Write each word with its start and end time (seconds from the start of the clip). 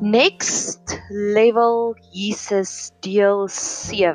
Next 0.00 0.94
Level 1.10 1.96
Jesus 2.14 2.92
deel 3.02 3.48
7. 3.50 4.14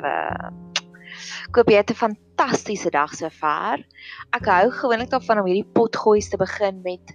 Koop 1.52 1.68
jy 1.68 1.76
'n 1.76 1.92
fantastiese 1.92 2.88
dag 2.88 3.12
sover. 3.12 3.84
Ek 4.32 4.48
hou 4.48 4.70
gewoonlik 4.72 5.10
daarvan 5.12 5.42
om 5.42 5.46
hierdie 5.50 5.68
potgoeie 5.76 6.24
te 6.24 6.40
begin 6.40 6.80
met 6.80 7.12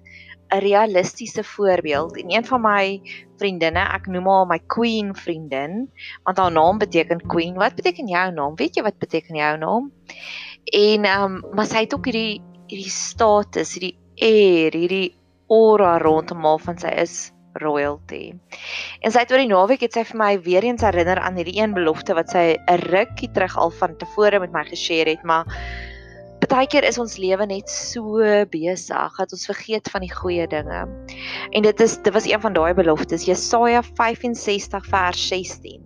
'n 0.53 0.61
realistiese 0.61 1.43
voorbeeld. 1.43 2.21
En 2.21 2.29
een 2.29 2.45
van 2.45 2.61
my 2.61 3.01
vriendinne, 3.41 3.89
ek 3.89 4.05
noem 4.05 4.27
haar 4.27 4.45
my 4.45 4.59
queen 4.67 5.15
vriendin, 5.15 5.89
want 6.23 6.37
haar 6.37 6.51
naam 6.51 6.77
beteken 6.77 7.25
queen. 7.25 7.55
Wat 7.55 7.75
beteken 7.75 8.07
jou 8.07 8.31
naam? 8.31 8.55
Weet 8.55 8.75
jy 8.75 8.83
wat 8.83 8.99
beteken 8.99 9.35
jou 9.35 9.57
naam? 9.57 9.91
En 10.63 11.05
ehm 11.05 11.23
um, 11.23 11.55
maar 11.55 11.65
sy 11.65 11.89
het 11.89 11.93
ook 11.93 12.05
hierdie 12.05 12.41
hierdie 12.67 12.93
status, 12.93 13.73
hierdie 13.73 13.97
eer, 14.15 14.73
hierdie 14.73 15.15
aura 15.47 15.97
rondom 15.97 16.45
haar 16.45 16.59
van 16.59 16.77
sy 16.77 16.93
is 16.93 17.33
royalty. 17.53 18.33
En 19.01 19.11
sy 19.11 19.19
het 19.23 19.31
oor 19.31 19.41
die 19.41 19.51
naweek 19.51 19.81
het 19.81 19.93
sy 19.93 20.03
vir 20.03 20.17
my 20.17 20.31
weer 20.45 20.63
eens 20.63 20.81
herinner 20.85 21.19
aan 21.19 21.35
hierdie 21.35 21.59
een 21.61 21.73
belofte 21.73 22.13
wat 22.13 22.29
sy 22.29 22.57
'n 22.57 22.81
rukkie 22.89 23.31
terug 23.31 23.57
al 23.57 23.71
van 23.71 23.97
tevore 23.97 24.39
met 24.39 24.51
my 24.51 24.63
geshare 24.63 25.09
het, 25.09 25.23
maar 25.23 25.45
baie 26.49 26.67
keer 26.69 26.85
is 26.87 26.97
ons 27.01 27.17
lewe 27.21 27.45
net 27.49 27.69
so 27.69 28.23
besig 28.53 29.17
dat 29.21 29.33
ons 29.35 29.49
vergeet 29.49 29.89
van 29.93 30.01
die 30.05 30.11
goeie 30.13 30.47
dinge. 30.49 30.81
En 31.53 31.67
dit 31.67 31.83
is 31.85 31.97
dit 32.01 32.13
was 32.13 32.25
een 32.29 32.41
van 32.41 32.57
daai 32.57 32.73
beloftes, 32.73 33.27
Jesaja 33.29 33.83
65 33.83 34.89
vers 34.89 35.27
16. 35.29 35.85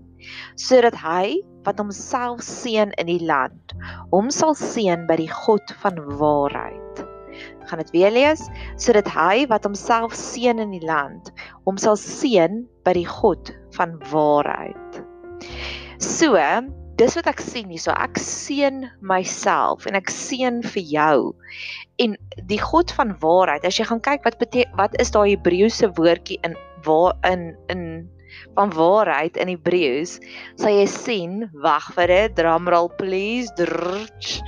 Sodat 0.55 0.95
hy 1.03 1.41
wat 1.67 1.79
homself 1.79 2.43
seën 2.47 2.95
in 3.01 3.11
die 3.11 3.23
land, 3.23 3.75
hom 4.11 4.31
sal 4.31 4.55
seën 4.55 5.07
by 5.09 5.19
die 5.19 5.31
God 5.31 5.75
van 5.83 5.99
waarheid 6.19 7.03
gaan 7.69 7.81
dit 7.83 7.91
weer 7.95 8.13
lees 8.13 8.45
sodat 8.81 9.09
hy 9.15 9.45
wat 9.51 9.65
homself 9.67 10.15
seën 10.17 10.61
in 10.61 10.73
die 10.75 10.85
land 10.85 11.33
hom 11.67 11.79
sal 11.81 11.97
seën 11.99 12.63
by 12.85 12.95
die 12.97 13.07
God 13.07 13.53
van 13.77 13.97
waarheid. 14.11 15.01
So, 16.03 16.37
dis 16.99 17.15
wat 17.17 17.29
ek 17.31 17.41
sien 17.41 17.71
hierso. 17.71 17.93
Ek 17.95 18.19
seën 18.21 18.83
myself 19.01 19.87
en 19.89 19.97
ek 19.97 20.11
seën 20.13 20.61
vir 20.75 20.83
jou. 20.83 21.17
En 22.03 22.17
die 22.49 22.59
God 22.61 22.91
van 22.95 23.15
waarheid, 23.21 23.65
as 23.65 23.79
jy 23.79 23.87
gaan 23.89 24.03
kyk 24.03 24.25
wat 24.27 24.39
beteken 24.41 24.75
wat 24.79 24.97
is 25.01 25.13
daai 25.13 25.33
Hebreëse 25.35 25.93
woordjie 25.97 26.41
in 26.45 26.57
waar 26.83 27.15
in 27.29 27.53
in 27.71 27.85
van 28.57 28.73
waarheid 28.73 29.37
in 29.37 29.51
Hebreëus, 29.53 30.17
sal 30.57 30.73
jy 30.73 30.87
sien, 30.89 31.33
wag 31.61 31.91
vir 31.95 32.09
dit, 32.09 32.35
drumroll 32.41 32.89
please. 32.97 33.53
Drrrch. 33.57 34.41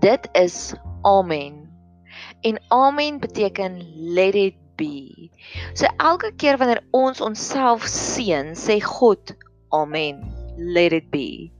Dit 0.00 0.28
is 0.38 0.74
amen. 1.04 1.67
En 2.40 2.60
amen 2.68 3.18
beteken 3.20 3.82
let 4.12 4.34
it 4.34 4.54
be. 4.76 5.30
So 5.72 5.86
elke 5.96 6.32
keer 6.36 6.56
wanneer 6.56 6.82
ons 6.90 7.20
onsself 7.20 7.86
seën, 7.86 8.54
sê 8.54 8.78
God 8.80 9.34
amen. 9.68 10.22
Let 10.56 10.92
it 10.92 11.10
be. 11.10 11.50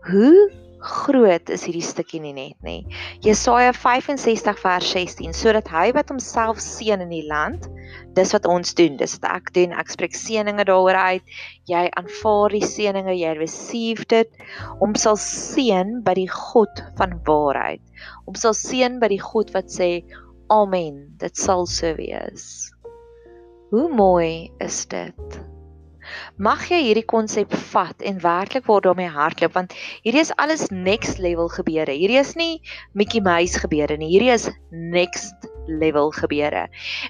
Hoe 0.00 0.50
groot 0.86 1.50
is 1.52 1.64
hierdie 1.66 1.84
stukkie 1.84 2.20
nie 2.22 2.34
net 2.36 2.56
nie. 2.66 2.86
Jesaja 3.24 3.72
65 3.74 4.60
vers 4.62 4.90
16 4.94 5.34
sodat 5.36 5.70
hy 5.72 5.90
wat 5.96 6.12
homself 6.12 6.60
seën 6.62 7.02
in 7.02 7.12
die 7.12 7.24
land, 7.26 7.66
dis 8.16 8.32
wat 8.34 8.46
ons 8.50 8.74
doen, 8.78 8.96
dis 9.00 9.16
wat 9.18 9.26
ek 9.30 9.50
doen. 9.56 9.74
Ek 9.76 9.90
spreek 9.92 10.16
seëninge 10.16 10.66
daaroor 10.68 10.98
uit. 11.10 11.34
Jy 11.70 11.82
aanvaar 11.98 12.54
die 12.54 12.64
seëninge, 12.64 13.16
jy 13.18 13.34
receive 13.38 14.06
dit. 14.12 14.30
Om 14.84 14.94
sal 14.98 15.18
seën 15.20 16.00
by 16.06 16.16
die 16.18 16.30
God 16.32 16.84
van 17.00 17.18
waarheid. 17.26 17.82
Om 18.30 18.38
sal 18.38 18.56
seën 18.56 19.00
by 19.02 19.10
die 19.12 19.22
God 19.22 19.52
wat 19.56 19.72
sê 19.72 19.90
amen, 20.52 21.02
dit 21.20 21.36
sal 21.36 21.66
so 21.70 21.92
wees. 21.98 22.70
Hoe 23.74 23.88
mooi 23.90 24.52
is 24.62 24.84
dit? 24.86 25.40
Mag 26.36 26.66
jy 26.70 26.80
hierdie 26.82 27.06
konsep 27.08 27.52
vat 27.72 28.02
en 28.02 28.20
werklik 28.22 28.66
word 28.70 28.86
daarmee 28.88 29.10
hardloop 29.12 29.54
want 29.56 29.74
hierdie 30.04 30.22
is 30.22 30.34
alles 30.42 30.68
next 30.70 31.18
level 31.22 31.48
gebeure. 31.52 31.92
Hierdie 31.92 32.20
is 32.20 32.34
nie 32.36 32.60
Mickey 32.94 33.20
Mouse 33.20 33.58
gebeure 33.62 33.96
nie. 33.96 34.10
Hierdie 34.12 34.34
is 34.34 34.50
next 34.70 35.48
level 35.66 36.12
gebeure. 36.14 36.66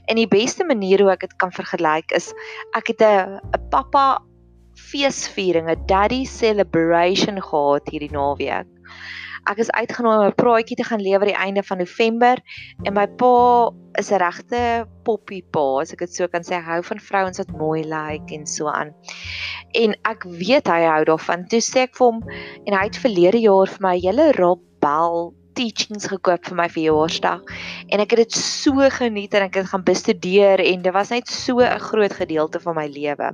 En 0.09 0.16
die 0.16 0.28
beste 0.28 0.65
manier 0.65 1.03
hoe 1.03 1.12
ek 1.12 1.26
dit 1.26 1.37
kan 1.43 1.53
vergelyk 1.53 2.15
is 2.16 2.32
ek 2.75 2.94
het 2.94 3.03
'n 3.03 3.41
'n 3.41 3.69
pappa 3.71 4.22
feesviering, 4.76 5.69
'n 5.71 5.87
daddy 5.87 6.25
celebration 6.25 7.41
gehad 7.41 7.88
hierdie 7.88 8.12
naweek 8.12 8.66
ek 9.47 9.62
is 9.62 9.71
uitgenooi 9.71 10.17
om 10.19 10.27
'n 10.27 10.34
praatjie 10.34 10.77
te 10.77 10.84
gaan 10.84 11.03
lewer 11.03 11.27
die 11.27 11.39
einde 11.39 11.62
van 11.62 11.79
November 11.79 12.43
en 12.84 12.95
my 12.95 13.07
pa 13.07 13.71
is 13.99 14.11
'n 14.12 14.21
regte 14.21 14.87
poppie 15.05 15.45
pa, 15.51 15.81
as 15.81 15.93
ek 15.93 15.99
dit 15.99 16.15
so 16.15 16.29
kan 16.29 16.43
sê, 16.43 16.61
hou 16.61 16.83
van 16.83 17.01
vrouens 17.01 17.39
wat 17.39 17.57
mooi 17.57 17.83
lyk 17.83 18.21
like 18.21 18.34
en 18.34 18.47
so 18.47 18.69
aan. 18.69 18.93
En 19.75 19.95
ek 20.05 20.25
weet 20.25 20.67
hy 20.67 20.83
hou 20.84 21.05
daarvan. 21.05 21.49
Toe 21.49 21.61
sê 21.61 21.87
ek 21.87 21.97
vir 21.97 22.07
hom 22.07 22.23
en 22.67 22.75
hy 22.75 22.84
het 22.84 22.97
verlede 22.97 23.41
jaar 23.41 23.67
vir 23.67 23.83
my 23.83 23.99
hele 23.99 24.33
Rob 24.33 24.61
Bell 24.81 25.33
teachings 25.57 26.07
gekoop 26.13 26.45
vir 26.45 26.57
my 26.59 26.67
verjaarsdag 26.69 27.41
en 27.89 28.03
ek 28.03 28.13
het 28.13 28.27
dit 28.27 28.37
so 28.37 28.91
geniet 28.99 29.34
en 29.34 29.47
ek 29.47 29.61
het 29.63 29.71
gaan 29.71 29.84
bestudeer 29.87 30.61
en 30.61 30.83
dit 30.84 30.93
was 30.93 31.11
net 31.15 31.28
so 31.33 31.61
'n 31.65 31.81
groot 31.81 32.13
gedeelte 32.13 32.61
van 32.61 32.77
my 32.77 32.87
lewe. 32.87 33.33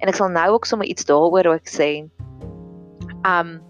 En 0.00 0.08
ek 0.08 0.14
sal 0.14 0.28
nou 0.28 0.48
ook 0.54 0.66
sommer 0.66 0.86
iets 0.86 1.04
daaroor 1.04 1.46
ook 1.54 1.66
sê. 1.66 2.08
Um 3.26 3.60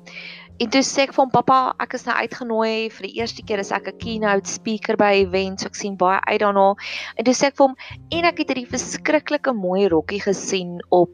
En 0.58 0.70
toe 0.72 0.80
sê 0.80 1.02
ek 1.04 1.10
vir 1.12 1.20
hom 1.20 1.32
pappa, 1.32 1.56
ek 1.84 1.94
is 1.98 2.06
nou 2.08 2.14
uitgenooi 2.16 2.88
vir 2.88 3.06
die 3.06 3.18
eerste 3.20 3.42
keer 3.44 3.60
as 3.60 3.72
ek 3.76 3.90
'n 3.92 3.98
keynote 4.00 4.48
speaker 4.48 4.96
by 4.96 5.10
'n 5.12 5.26
event, 5.26 5.60
so 5.60 5.68
ek 5.68 5.76
sien 5.76 5.96
baie 6.00 6.20
uit 6.32 6.40
daarna. 6.40 6.68
En 7.16 7.24
toe 7.28 7.34
sê 7.36 7.50
ek 7.50 7.58
vir 7.58 7.66
hom 7.66 7.76
en 8.16 8.24
ek 8.24 8.38
het 8.40 8.48
hierdie 8.48 8.72
verskriklike 8.76 9.52
mooi 9.52 9.84
rokkie 9.92 10.22
gesien 10.24 10.80
op 10.88 11.12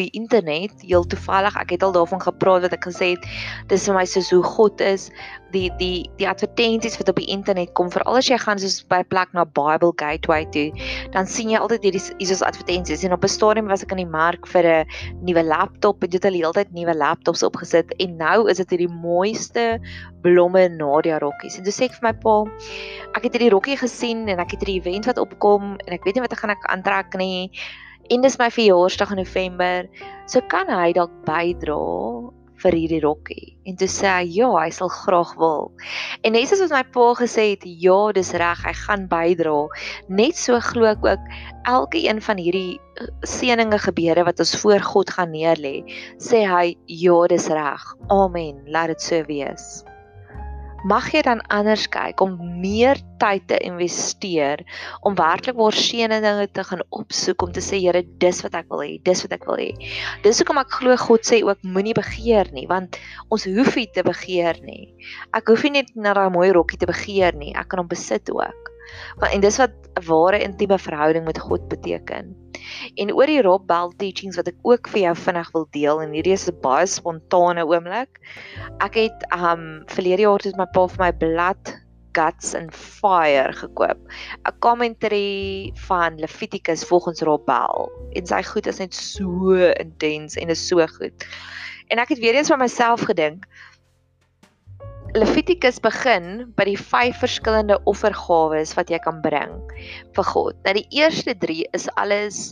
die 0.00 0.10
internet 0.18 0.74
heel 0.82 1.06
toevallig 1.06 1.56
ek 1.60 1.76
het 1.76 1.82
al 1.86 1.94
daarvan 1.94 2.22
gepraat 2.22 2.66
wat 2.66 2.74
ek 2.76 2.88
gesê 2.88 3.14
het 3.14 3.26
dis 3.70 3.86
vir 3.88 3.98
my 3.98 4.04
soos 4.08 4.30
hoe 4.34 4.42
God 4.42 4.80
is 4.82 5.10
die 5.54 5.68
die 5.78 6.10
die 6.18 6.26
advertensies 6.28 6.98
wat 6.98 7.12
op 7.12 7.20
die 7.20 7.30
internet 7.30 7.70
kom 7.78 7.92
veral 7.94 8.18
as 8.18 8.30
jy 8.30 8.38
gaan 8.42 8.58
soos 8.58 8.80
by 8.90 9.02
'n 9.04 9.10
plek 9.12 9.30
na 9.34 9.44
Bible 9.44 9.92
Gateway 10.02 10.44
toe 10.56 10.70
dan 11.14 11.26
sien 11.26 11.50
jy 11.50 11.58
altyd 11.58 11.86
hierdie 11.86 12.02
hiersoos 12.18 12.42
advertensies 12.42 13.04
en 13.04 13.12
op 13.12 13.24
'n 13.24 13.28
stadium 13.28 13.70
was 13.70 13.82
ek 13.82 13.92
in 13.92 14.02
die 14.02 14.12
mark 14.16 14.46
vir 14.46 14.66
'n 14.66 14.86
nuwe 15.22 15.42
laptop 15.42 16.02
en 16.02 16.10
dit 16.10 16.22
het 16.22 16.32
al 16.32 16.38
heeltyd 16.40 16.72
nuwe 16.72 16.94
laptops 16.94 17.42
opgesit 17.42 17.94
en 18.00 18.16
nou 18.16 18.48
is 18.50 18.56
dit 18.56 18.70
hierdie 18.70 18.90
mooiste 18.90 19.78
blomme 20.22 20.68
Nadia 20.68 21.18
rokkies. 21.18 21.58
En 21.58 21.64
toe 21.64 21.72
sê 21.72 21.84
ek 21.84 21.96
vir 22.00 22.08
my 22.08 22.14
pa 22.24 22.36
ek 23.14 23.24
het 23.28 23.36
hierdie 23.36 23.52
rokkie 23.54 23.76
gesien 23.76 24.28
en 24.28 24.40
ek 24.40 24.56
het 24.56 24.64
hierdie 24.64 24.80
event 24.80 25.06
wat 25.06 25.18
opkom 25.18 25.76
en 25.86 25.92
ek 25.92 26.04
weet 26.04 26.16
nie 26.16 26.24
wat 26.24 26.32
ek 26.32 26.42
gaan 26.42 26.54
ek 26.56 26.66
aantrek 26.72 27.14
nie 27.20 27.50
en 28.10 28.24
dis 28.24 28.38
my 28.40 28.50
verjaarsdag 28.52 29.14
in 29.14 29.22
November. 29.22 29.90
So 30.26 30.40
kan 30.52 30.70
hy 30.72 30.92
dalk 30.96 31.12
bydra 31.28 31.78
vir 32.64 32.76
hierdie 32.78 33.00
rokkie. 33.04 33.52
En 33.68 33.76
toe 33.80 33.88
sê 33.90 34.08
hy 34.08 34.28
ja, 34.38 34.48
hy 34.56 34.70
sal 34.72 34.90
graag 34.92 35.34
wil. 35.40 35.70
En 36.24 36.36
net 36.36 36.48
soos 36.48 36.72
my 36.72 36.82
pa 36.94 37.06
gesê 37.18 37.50
het, 37.52 37.64
ja, 37.64 37.98
dis 38.16 38.32
reg, 38.40 38.64
hy 38.64 38.74
gaan 38.84 39.06
bydra. 39.10 39.56
Net 40.08 40.38
so 40.40 40.60
glo 40.70 40.88
ek 40.88 41.04
ook 41.04 41.32
elke 41.70 42.04
een 42.04 42.20
van 42.24 42.40
hierdie 42.40 42.76
eh, 43.00 43.08
seëninge 43.28 43.80
gebeure 43.84 44.26
wat 44.28 44.44
ons 44.44 44.54
voor 44.62 44.84
God 44.84 45.12
gaan 45.16 45.34
neerlê, 45.36 45.80
sê 46.22 46.44
hy 46.48 46.76
ja, 46.86 47.18
dis 47.32 47.50
reg. 47.52 47.90
Amen. 48.12 48.62
Laat 48.72 48.94
dit 48.94 49.10
so 49.12 49.24
wees 49.28 49.84
mag 50.84 51.06
jy 51.14 51.22
dan 51.24 51.40
anders 51.54 51.86
kyk 51.88 52.20
om 52.20 52.36
meer 52.60 52.98
tyd 53.22 53.46
te 53.48 53.56
investeer 53.64 54.60
om 55.08 55.16
werklik 55.16 55.56
waar 55.56 55.76
seëne 55.76 56.20
dinge 56.24 56.44
te 56.52 56.64
gaan 56.68 56.84
opsoek 56.92 57.46
om 57.46 57.54
te 57.56 57.64
sê 57.64 57.80
Here 57.84 58.04
dis 58.22 58.42
wat 58.44 58.54
ek 58.60 58.68
wil 58.72 58.84
hê 58.84 58.92
dis 59.04 59.24
wat 59.24 59.34
ek 59.36 59.48
wil 59.48 59.60
hê. 59.60 59.70
Dis 60.24 60.40
hoekom 60.40 60.60
ek 60.60 60.76
glo 60.78 60.96
God 61.00 61.24
sê 61.26 61.40
ook 61.44 61.64
moenie 61.64 61.96
begeer 61.96 62.52
nie 62.56 62.68
want 62.68 63.00
ons 63.32 63.48
hoef 63.48 63.74
nie 63.80 63.88
te 63.96 64.04
begeer 64.04 64.60
nie. 64.64 64.92
Ek 65.32 65.48
hoef 65.48 65.64
nie 65.64 65.78
net 65.80 65.96
na 65.96 66.14
daai 66.16 66.30
mooi 66.32 66.50
rokkie 66.52 66.80
te 66.80 66.90
begeer 66.90 67.36
nie 67.40 67.54
ek 67.56 67.72
kan 67.72 67.82
hom 67.82 67.90
besit 67.90 68.28
ook 68.32 68.73
want 69.18 69.32
en 69.32 69.40
dis 69.40 69.58
wat 69.58 69.74
'n 69.94 70.06
ware 70.06 70.42
intieme 70.42 70.78
verhouding 70.78 71.24
met 71.24 71.38
God 71.38 71.68
beteken 71.68 72.34
En 72.94 73.12
oor 73.12 73.30
die 73.30 73.42
Rob 73.42 73.66
Bell 73.68 73.92
teachings 74.00 74.38
wat 74.40 74.48
ek 74.50 74.58
ook 74.66 74.90
vir 74.92 75.04
jou 75.06 75.14
vinnig 75.24 75.50
wil 75.56 75.66
deel 75.76 76.02
en 76.04 76.12
hierdie 76.16 76.36
is 76.36 76.48
'n 76.50 76.60
baie 76.64 76.86
spontane 76.88 77.64
oomblik. 77.66 78.20
Ek 78.86 78.98
het 79.00 79.26
um 79.34 79.82
verlede 79.94 80.26
jaar 80.26 80.44
het 80.44 80.56
my 80.56 80.68
pa 80.76 80.86
vir 80.88 81.04
my 81.04 81.12
blad 81.12 81.74
Guts 82.14 82.54
and 82.54 82.70
Fire 82.74 83.52
gekoop. 83.52 83.98
'n 84.46 84.58
Commentary 84.60 85.72
van 85.88 86.18
Levitikus 86.18 86.84
volgens 86.84 87.20
Rob 87.20 87.44
Bell. 87.46 87.90
En 88.14 88.26
sy 88.26 88.42
goed 88.42 88.66
is 88.66 88.78
net 88.78 88.94
so 88.94 89.54
intens 89.80 90.36
en 90.36 90.48
is 90.48 90.68
so 90.68 90.86
goed. 90.86 91.26
En 91.88 91.98
ek 91.98 92.08
het 92.08 92.18
weer 92.18 92.34
eens 92.34 92.48
vir 92.48 92.58
myself 92.58 93.00
gedink, 93.00 93.44
Levitikus 95.14 95.76
begin 95.78 96.48
by 96.58 96.64
die 96.66 96.78
vyf 96.78 97.20
verskillende 97.22 97.76
offergawes 97.90 98.72
wat 98.74 98.88
jy 98.90 98.98
kan 99.04 99.20
bring 99.22 99.52
vir 100.16 100.26
God. 100.26 100.58
Nou 100.66 100.74
die 100.74 100.88
eerste 100.98 101.36
3 101.38 101.68
is 101.78 101.86
alles 101.94 102.48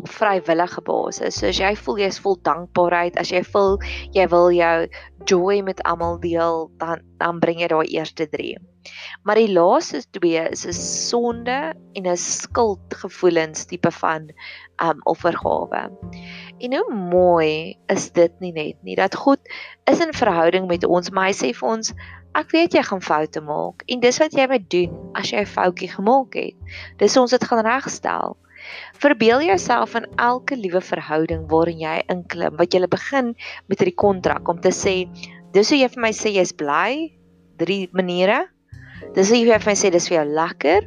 op 0.00 0.08
vrywillige 0.08 0.80
basis. 0.86 1.36
So 1.36 1.50
as 1.50 1.60
jy 1.60 1.74
voel 1.76 2.00
jy 2.00 2.08
is 2.08 2.20
vol 2.24 2.38
dankbaarheid, 2.48 3.18
as 3.20 3.32
jy 3.34 3.42
voel 3.44 3.76
jy 4.16 4.24
wil 4.32 4.48
jou 4.54 4.88
joy 5.28 5.60
met 5.66 5.82
almal 5.84 6.16
deel, 6.22 6.70
dan 6.80 7.04
dan 7.20 7.40
bring 7.42 7.60
jy 7.60 7.68
daai 7.68 7.92
eerste 7.92 8.24
3. 8.32 8.56
Maar 9.28 9.36
die 9.36 9.52
laaste 9.52 10.00
twee 10.16 10.40
is 10.48 10.64
'n 10.64 10.72
sonde 10.72 11.58
en 11.76 12.06
'n 12.06 12.16
skuldgevoelens 12.16 13.66
tipe 13.68 13.90
van 13.90 14.32
um 14.80 15.00
offergawe. 15.04 15.82
En 16.60 16.74
hoe 16.76 16.94
mooi 16.94 17.78
is 17.88 18.10
dit 18.12 18.32
nie 18.40 18.52
net 18.52 18.76
nie 18.84 18.96
dat 18.98 19.14
God 19.16 19.40
is 19.88 20.00
in 20.04 20.12
verhouding 20.12 20.66
met 20.68 20.84
ons, 20.84 21.10
maar 21.10 21.30
hy 21.30 21.36
sê 21.36 21.54
vir 21.56 21.68
ons 21.68 21.94
Ek 22.30 22.52
weet 22.54 22.76
jy 22.76 22.82
gaan 22.86 23.00
foute 23.02 23.40
maak 23.42 23.82
en 23.90 24.02
dis 24.04 24.18
wat 24.22 24.34
jy 24.38 24.44
moet 24.46 24.66
doen 24.70 24.92
as 25.18 25.32
jy 25.32 25.40
'n 25.42 25.50
foutjie 25.50 25.88
gemaak 25.90 26.36
het. 26.38 26.54
Dis 27.02 27.16
ons 27.18 27.32
dit 27.34 27.44
gaan 27.44 27.64
regstel. 27.66 28.36
Verbeel 29.02 29.42
jouself 29.42 29.96
in 29.98 30.06
elke 30.16 30.54
liewe 30.54 30.80
verhouding 30.80 31.48
waarin 31.50 31.80
jy 31.82 31.96
inklim, 32.14 32.54
wat 32.56 32.74
jy 32.74 32.86
begin 32.86 33.34
met 33.66 33.80
hierdie 33.80 33.96
kontrak 33.96 34.48
om 34.48 34.60
te 34.60 34.70
sê, 34.70 35.08
dis 35.52 35.70
hoe 35.70 35.78
jy 35.80 35.88
vir 35.88 36.02
my 36.06 36.12
sê 36.12 36.30
jy's 36.36 36.52
bly, 36.52 37.10
drie 37.58 37.88
maniere. 37.92 38.46
Dis 39.16 39.30
hoe 39.32 39.38
jy 39.40 39.50
vir 39.50 39.66
my 39.66 39.74
sê 39.74 39.90
dis 39.90 40.08
vir 40.08 40.20
jou 40.20 40.28
lekker. 40.30 40.86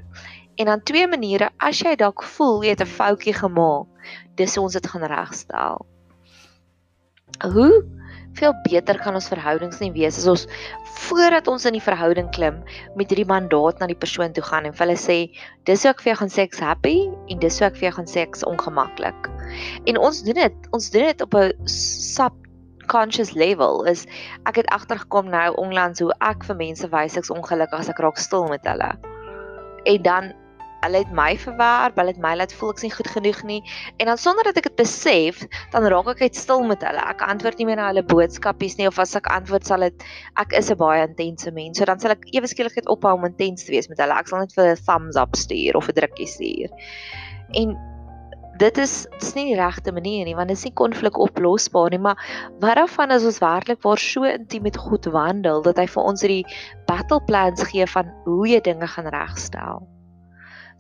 En 0.56 0.66
dan 0.66 0.84
twee 0.84 1.08
maniere 1.08 1.50
as 1.58 1.80
jy 1.82 1.96
dalk 1.98 2.24
voel 2.36 2.64
jy 2.64 2.76
het 2.76 2.82
'n 2.82 2.96
foutjie 3.00 3.34
gemaak, 3.34 3.88
dis 4.36 4.58
ons 4.58 4.74
dit 4.74 4.88
gaan 4.88 5.04
regstel. 5.04 5.86
Hoe 7.42 7.84
veel 8.34 8.54
beter 8.64 9.00
kan 9.00 9.14
ons 9.14 9.28
verhoudings 9.30 9.80
nie 9.80 9.92
wees 9.94 10.18
as 10.18 10.28
ons 10.28 10.46
voordat 11.04 11.48
ons 11.48 11.66
in 11.70 11.74
die 11.78 11.84
verhouding 11.84 12.30
klim 12.34 12.64
met 12.98 13.10
hierdie 13.10 13.28
mandaat 13.30 13.80
na 13.80 13.88
die 13.88 13.98
persoon 13.98 14.34
toe 14.34 14.44
gaan 14.44 14.66
en 14.66 14.74
vir 14.74 14.86
hulle 14.88 14.98
sê 14.98 15.18
dis 15.70 15.84
hoe 15.84 15.92
ek 15.92 16.02
vir 16.02 16.12
jou 16.12 16.18
gaan 16.22 16.34
sê 16.36 16.46
ek's 16.48 16.64
happy 16.64 16.96
en 17.30 17.40
dis 17.40 17.60
hoe 17.60 17.68
ek 17.68 17.78
vir 17.78 17.90
jou 17.90 17.96
gaan 17.98 18.10
sê 18.10 18.26
ek's 18.26 18.46
ongemaklik. 18.50 19.30
En 19.86 19.98
ons 19.98 20.24
doen 20.26 20.40
dit, 20.42 20.70
ons 20.72 20.90
doen 20.90 21.10
dit 21.12 21.22
op 21.22 21.36
'n 21.36 21.68
sub 21.68 22.34
conscious 22.88 23.34
level 23.34 23.86
is 23.86 24.06
ek 24.46 24.56
het 24.56 24.70
agtergekom 24.76 25.30
nou 25.30 25.56
onlangs 25.56 26.00
hoe 26.00 26.14
ek 26.22 26.44
vir 26.44 26.56
mense 26.56 26.88
wys 26.90 27.18
ek's 27.18 27.32
ongelukkig 27.32 27.80
as 27.80 27.90
ek 27.90 28.00
raak 28.00 28.18
stil 28.18 28.48
met 28.48 28.66
hulle. 28.66 28.92
En 29.86 30.02
dan 30.02 30.34
hulle 30.84 31.04
het 31.04 31.14
my 31.16 31.32
verwerp, 31.40 31.98
hulle 32.00 32.14
het 32.14 32.22
my 32.24 32.34
laat 32.40 32.54
voel 32.60 32.74
ek's 32.74 32.86
nie 32.86 32.94
goed 32.94 33.10
genoeg 33.16 33.42
nie 33.50 33.60
en 34.00 34.12
dan 34.12 34.20
sonder 34.22 34.48
dat 34.50 34.60
ek 34.62 34.70
dit 34.72 34.78
besef, 34.82 35.44
dan 35.74 35.88
raak 35.92 36.12
ek 36.16 36.26
uit 36.28 36.40
stil 36.40 36.64
met 36.68 36.84
hulle. 36.86 37.06
Ek 37.14 37.24
antwoord 37.26 37.62
nie 37.62 37.70
meer 37.70 37.80
na 37.82 37.90
hulle 37.92 38.06
boodskapies 38.14 38.78
nie 38.80 38.90
of 38.90 39.00
as 39.02 39.16
ek 39.20 39.30
antwoord 39.34 39.68
sal 39.70 39.86
dit 39.86 40.06
ek 40.42 40.54
is 40.60 40.72
'n 40.72 40.78
baie 40.78 41.08
intense 41.08 41.52
mens. 41.52 41.78
So 41.78 41.86
dan 41.86 42.00
sal 42.00 42.12
ek 42.12 42.28
ewe 42.34 42.48
skielik 42.48 42.76
net 42.76 42.92
ophou 42.92 43.16
om 43.16 43.26
intens 43.26 43.66
te 43.66 43.72
wees 43.72 43.90
met 43.90 44.00
hulle. 44.00 44.14
Ek 44.14 44.28
sal 44.28 44.40
net 44.40 44.54
vir 44.54 44.74
'n 44.74 44.84
thumbs 44.86 45.16
up 45.18 45.36
stuur 45.36 45.76
of 45.76 45.90
'n 45.90 45.96
drukkie 45.96 46.28
stuur. 46.28 46.70
En 47.54 47.78
dit 48.58 48.78
is 48.78 49.08
dis 49.20 49.34
nie 49.36 49.46
die 49.50 49.58
regte 49.58 49.92
manier 49.92 50.26
nie 50.26 50.36
want 50.38 50.52
dit 50.52 50.58
is 50.58 50.66
nie 50.68 50.76
konflik 50.78 51.18
oplosbaar 51.18 51.90
nie 51.94 52.02
maar 52.02 52.20
wat 52.62 52.78
daarvan 52.78 53.16
as 53.16 53.26
ons 53.26 53.42
werklik 53.42 53.82
waar 53.86 53.98
so 53.98 54.30
intiem 54.30 54.64
met 54.68 54.78
God 54.78 55.10
wandel 55.16 55.64
dat 55.66 55.82
hy 55.82 55.88
vir 55.96 56.04
ons 56.04 56.22
hierdie 56.22 56.46
battle 56.90 57.22
plans 57.30 57.66
gee 57.72 57.88
van 57.96 58.14
hoe 58.28 58.48
jy 58.48 58.62
dinge 58.62 58.88
gaan 58.88 59.10
regstel. 59.10 59.82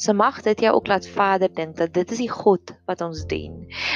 So 0.03 0.11
mag 0.13 0.41
dit 0.44 0.59
jou 0.59 0.73
ook 0.75 0.88
laat 0.91 1.05
verder 1.07 1.47
dink 1.55 1.77
dat 1.79 1.94
dit 1.95 2.11
is 2.11 2.19
die 2.19 2.31
God 2.31 2.73
wat 2.89 3.01
ons 3.01 3.21
dien. 3.31 3.53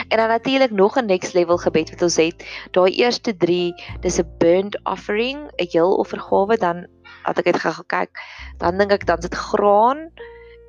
En 0.07 0.17
dan 0.17 0.27
natuurlik 0.31 0.71
nog 0.71 0.95
'n 0.95 1.05
next 1.05 1.33
level 1.33 1.57
gebed 1.57 1.89
wat 1.89 2.01
ons 2.01 2.15
het. 2.15 2.45
Daai 2.71 2.91
eerste 2.95 3.35
3, 3.37 3.73
dis 3.99 4.19
'n 4.19 4.35
burnt 4.37 4.79
offering, 4.83 5.51
'n 5.59 5.67
heel 5.71 5.95
offergawe, 5.95 6.57
dan 6.57 6.87
as 7.23 7.35
ek 7.35 7.43
dit 7.43 7.59
gaan 7.59 7.85
kyk, 7.85 8.11
dan 8.57 8.77
dink 8.77 8.91
ek 8.91 9.05
dan 9.05 9.21
sit 9.21 9.35
graan 9.35 10.11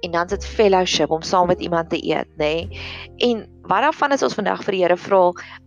en 0.00 0.10
dan 0.14 0.28
sit 0.28 0.46
fellowship 0.46 1.10
om 1.10 1.22
saam 1.22 1.46
met 1.46 1.60
iemand 1.60 1.90
te 1.90 1.98
eet, 1.98 2.28
nê? 2.36 2.68
Nee? 2.68 2.80
En 3.16 3.46
wat 3.68 3.82
daarvan 3.84 4.12
is 4.12 4.22
ons 4.22 4.34
vandag 4.38 4.62
vir 4.64 4.74
die 4.74 4.80
Here 4.82 4.96
vra, 4.96 5.20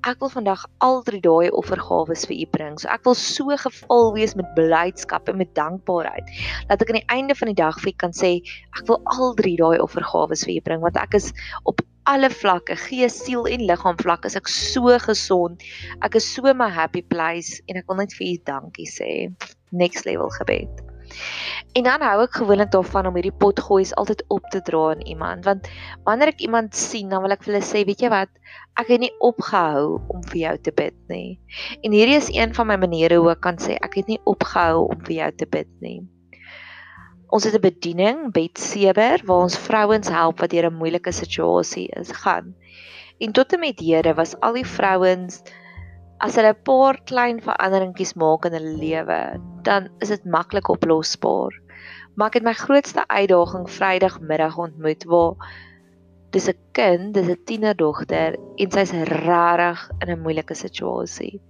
ek 0.09 0.23
wil 0.23 0.31
vandag 0.33 0.63
al 0.81 1.01
drie 1.05 1.21
dae 1.21 1.51
offergawes 1.53 2.25
vir 2.29 2.39
U 2.39 2.47
bring. 2.55 2.79
So 2.81 2.89
ek 2.89 3.05
wil 3.05 3.17
so 3.19 3.57
gevul 3.63 4.11
wees 4.15 4.33
met 4.39 4.49
blydskap 4.57 5.29
en 5.29 5.37
met 5.41 5.53
dankbaarheid 5.57 6.33
dat 6.71 6.81
ek 6.81 6.93
aan 6.93 7.01
die 7.01 7.13
einde 7.13 7.37
van 7.37 7.51
die 7.51 7.59
dag 7.59 7.77
vir 7.83 7.93
U 7.93 7.95
kan 8.05 8.15
sê, 8.17 8.39
ek 8.79 8.87
wil 8.89 9.01
al 9.13 9.35
drie 9.37 9.57
dae 9.59 9.81
offergawes 9.83 10.45
vir 10.47 10.57
U 10.57 10.59
bring 10.65 10.85
want 10.85 10.97
ek 10.97 11.19
is 11.19 11.31
op 11.69 11.83
alle 12.09 12.31
vlakke, 12.33 12.75
gees, 12.87 13.19
siel 13.21 13.45
en 13.45 13.67
liggaam 13.69 13.99
vlak 14.01 14.25
is 14.25 14.35
ek 14.39 14.49
so 14.49 14.97
gesond. 15.05 15.61
Ek 16.01 16.17
is 16.17 16.25
so 16.25 16.53
my 16.57 16.71
happy 16.73 17.05
place 17.05 17.61
en 17.69 17.77
ek 17.77 17.91
wil 17.91 18.01
net 18.01 18.15
vir 18.17 18.31
U 18.31 18.37
dankie 18.49 18.89
sê. 18.89 19.11
Next 19.71 20.09
level 20.09 20.33
gebed. 20.41 20.90
En 21.73 21.83
dan 21.87 22.01
hou 22.03 22.17
ek 22.23 22.39
gewoonlik 22.41 22.71
daarvan 22.73 23.07
om 23.07 23.15
hierdie 23.15 23.37
potgoeies 23.43 23.93
altyd 23.95 24.23
op 24.27 24.47
te 24.51 24.61
dra 24.67 24.81
aan 24.91 25.03
iemand 25.07 25.45
want 25.47 25.67
wanneer 26.07 26.33
ek 26.33 26.43
iemand 26.43 26.75
sien 26.75 27.09
dan 27.09 27.23
wil 27.23 27.31
ek 27.31 27.45
vir 27.45 27.53
hulle 27.53 27.67
sê 27.67 27.83
weet 27.87 28.03
jy 28.03 28.09
wat 28.11 28.31
ek 28.81 28.91
het 28.91 29.03
nie 29.03 29.11
opgehou 29.23 30.01
om 30.11 30.23
vir 30.31 30.39
jou 30.41 30.55
te 30.67 30.73
bid 30.75 30.97
nie. 31.11 31.39
En 31.83 31.95
hierdie 31.95 32.17
is 32.19 32.31
een 32.33 32.55
van 32.57 32.67
my 32.67 32.77
maniere 32.81 33.21
hoe 33.21 33.31
ek 33.35 33.43
kan 33.45 33.59
sê 33.61 33.77
ek 33.79 34.01
het 34.01 34.11
nie 34.11 34.19
opgehou 34.27 34.87
om 34.89 34.99
vir 35.07 35.15
jou 35.21 35.31
te 35.43 35.47
bid 35.57 35.71
nie. 35.85 36.01
Ons 37.31 37.47
het 37.47 37.55
'n 37.55 37.63
bediening 37.63 38.31
Betseber 38.35 39.23
waar 39.23 39.47
ons 39.47 39.57
vrouens 39.57 40.09
help 40.09 40.43
wat 40.43 40.51
deur 40.51 40.67
'n 40.67 40.79
moeilike 40.79 41.11
situasie 41.11 41.87
is 41.95 42.11
gaan. 42.11 42.55
En 43.19 43.31
tot 43.31 43.53
en 43.53 43.59
met 43.59 43.79
Here 43.79 44.13
was 44.13 44.35
al 44.39 44.53
die 44.53 44.65
vrouens 44.65 45.43
as 46.21 46.37
hulle 46.37 46.53
'n 46.53 46.63
paar 46.69 46.97
klein 47.09 47.39
veranderingkies 47.41 48.13
maak 48.13 48.45
in 48.45 48.53
hulle 48.57 48.77
lewe, 48.77 49.19
dan 49.65 49.89
is 50.05 50.13
dit 50.13 50.25
maklik 50.25 50.69
oplosbaar. 50.69 51.53
Maar 52.15 52.29
ek 52.29 52.37
het 52.39 52.45
my 52.45 52.53
grootste 52.53 53.03
uitdaging 53.07 53.65
Vrydagmiddag 53.77 54.57
ontmoet 54.57 55.03
waar 55.09 55.33
dis 56.31 56.47
'n 56.47 56.57
kind, 56.77 57.13
dis 57.13 57.27
'n 57.27 57.43
tienerdogter 57.45 58.37
en 58.57 58.71
sy's 58.71 58.91
regtig 58.91 59.89
in 60.01 60.09
'n 60.09 60.21
moeilike 60.21 60.55
situasie. 60.55 61.41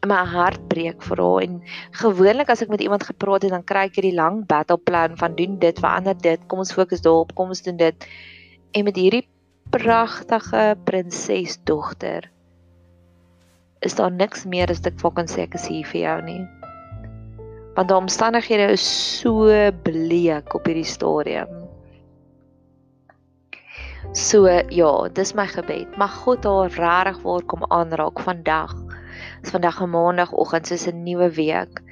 En 0.00 0.08
my 0.08 0.24
hart 0.24 0.68
breek 0.68 1.02
vir 1.02 1.18
haar 1.20 1.42
en 1.42 1.62
gewoonlik 1.92 2.48
as 2.48 2.62
ek 2.62 2.68
met 2.68 2.80
iemand 2.80 3.04
gepraat 3.04 3.42
het, 3.42 3.50
dan 3.50 3.64
kry 3.64 3.84
ek 3.84 3.96
hierdie 3.96 4.16
lang 4.16 4.46
battle 4.46 4.78
plan 4.78 5.16
van 5.16 5.34
doen 5.36 5.58
dit, 5.58 5.78
verander 5.78 6.16
dit, 6.16 6.40
kom 6.46 6.58
ons 6.58 6.72
fokus 6.72 7.00
daarop, 7.00 7.34
kom 7.34 7.48
ons 7.48 7.62
doen 7.62 7.76
dit. 7.76 8.06
En 8.72 8.84
met 8.84 8.96
hierdie 8.96 9.28
pragtige 9.70 10.76
prinsesdogter 10.84 12.33
is 13.84 13.94
daar 13.94 14.12
niks 14.12 14.44
meer 14.48 14.70
as 14.72 14.80
ek 14.88 14.96
kan 15.14 15.28
sê 15.28 15.44
ek 15.44 15.54
is 15.58 15.66
hier 15.68 15.84
vir 15.92 16.00
jou 16.00 16.16
nie. 16.24 16.42
Want 17.76 17.90
die 17.90 17.96
omstandighede 17.96 18.70
is 18.72 18.84
so 19.20 19.50
bleek 19.84 20.54
op 20.54 20.66
hierdie 20.70 20.86
stadium. 20.86 21.50
So 24.14 24.46
ja, 24.46 24.92
dis 25.10 25.34
my 25.34 25.46
gebed. 25.50 25.96
Mag 25.98 26.14
God 26.22 26.46
haar 26.46 26.70
regtig 26.70 27.22
waar 27.24 27.46
kom 27.50 27.64
aanraak 27.68 28.20
vandag. 28.22 28.74
Dis 29.42 29.50
vandag 29.50 29.82
'n 29.82 29.90
maandagooggend, 29.90 30.66
soos 30.66 30.86
'n 30.86 31.02
nuwe 31.02 31.30
week. 31.34 31.82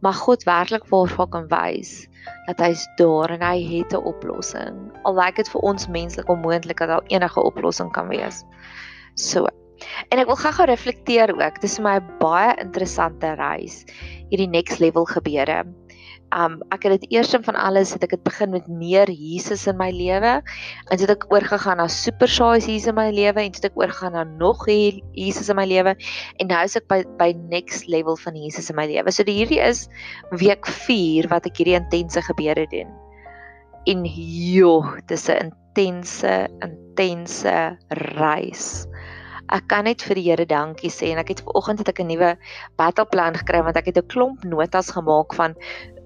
Mag 0.00 0.16
God 0.16 0.44
werklik 0.44 0.84
waar 0.90 1.08
vir 1.08 1.28
kan 1.28 1.48
wys 1.48 2.06
dat 2.46 2.60
hy's 2.60 2.86
daar 2.96 3.30
en 3.30 3.42
hy 3.42 3.58
het 3.64 3.92
'n 3.92 4.04
oplossing. 4.04 4.76
Al 5.04 5.14
lyk 5.14 5.36
dit 5.36 5.48
vir 5.48 5.60
ons 5.60 5.88
menslik 5.88 6.28
onmoontlik 6.28 6.78
dat 6.78 6.88
daar 6.88 7.06
enige 7.08 7.40
oplossing 7.42 7.92
kan 7.92 8.08
wees. 8.08 8.44
So 9.14 9.46
En 10.10 10.18
ek 10.18 10.30
wil 10.30 10.38
gou-gou 10.40 10.66
reflekteer 10.70 11.34
ook. 11.34 11.60
Dis 11.60 11.76
vir 11.78 11.84
my 11.84 11.96
'n 12.00 12.18
baie 12.20 12.56
interessante 12.60 13.34
reis 13.36 13.84
hierdie 14.30 14.50
next 14.50 14.80
level 14.80 15.04
gebeure. 15.04 15.64
Um 16.30 16.60
ek 16.70 16.84
het 16.86 17.00
dit 17.00 17.16
eers 17.16 17.34
van 17.42 17.56
alles 17.58 17.90
het 17.92 18.04
ek 18.06 18.12
dit 18.14 18.22
begin 18.22 18.52
met 18.54 18.66
meer 18.68 19.10
Jesus 19.10 19.66
in 19.66 19.76
my 19.76 19.90
lewe 19.90 20.38
en 20.38 20.92
dit 20.94 21.02
het 21.02 21.10
ek 21.10 21.26
oorgegaan 21.32 21.82
na 21.82 21.88
super 21.90 22.30
size 22.30 22.70
Jesus 22.70 22.86
in 22.86 22.94
my 22.94 23.08
lewe 23.10 23.42
en 23.42 23.50
dit 23.50 23.58
het 23.58 23.72
ek 23.72 23.78
oorgegaan 23.78 24.14
na 24.14 24.22
nog 24.24 24.62
Jesus 24.68 25.50
in 25.50 25.56
my 25.58 25.66
lewe 25.66 25.96
en 26.38 26.46
nou 26.46 26.62
is 26.62 26.76
ek 26.76 26.86
by 26.86 27.02
by 27.18 27.34
next 27.50 27.88
level 27.88 28.14
van 28.16 28.38
Jesus 28.38 28.70
in 28.70 28.76
my 28.76 28.86
lewe. 28.86 29.10
So 29.10 29.26
hierdie 29.26 29.58
is 29.58 29.88
week 30.30 30.66
4 30.66 31.26
wat 31.34 31.46
ek 31.50 31.58
hierdie 31.58 31.78
intense 31.80 32.22
gebeure 32.22 32.66
doen. 32.70 32.94
En 33.90 34.04
joh, 34.06 34.86
dis 35.08 35.28
'n 35.28 35.50
intense 35.50 36.48
intense 36.62 37.78
reis 38.20 38.86
ek 39.50 39.68
kan 39.68 39.84
net 39.84 40.02
vir 40.06 40.14
die 40.14 40.26
Here 40.30 40.46
dankie 40.46 40.90
sê 40.90 41.10
en 41.12 41.18
ek 41.22 41.34
het 41.34 41.44
vanoggend 41.46 41.82
het 41.82 41.88
ek 41.88 42.00
'n 42.00 42.06
nuwe 42.06 42.36
battle 42.76 43.06
plan 43.06 43.34
gekry 43.34 43.62
want 43.62 43.76
ek 43.76 43.86
het 43.90 43.98
'n 43.98 44.06
klomp 44.06 44.44
notas 44.44 44.90
gemaak 44.90 45.34
van 45.34 45.56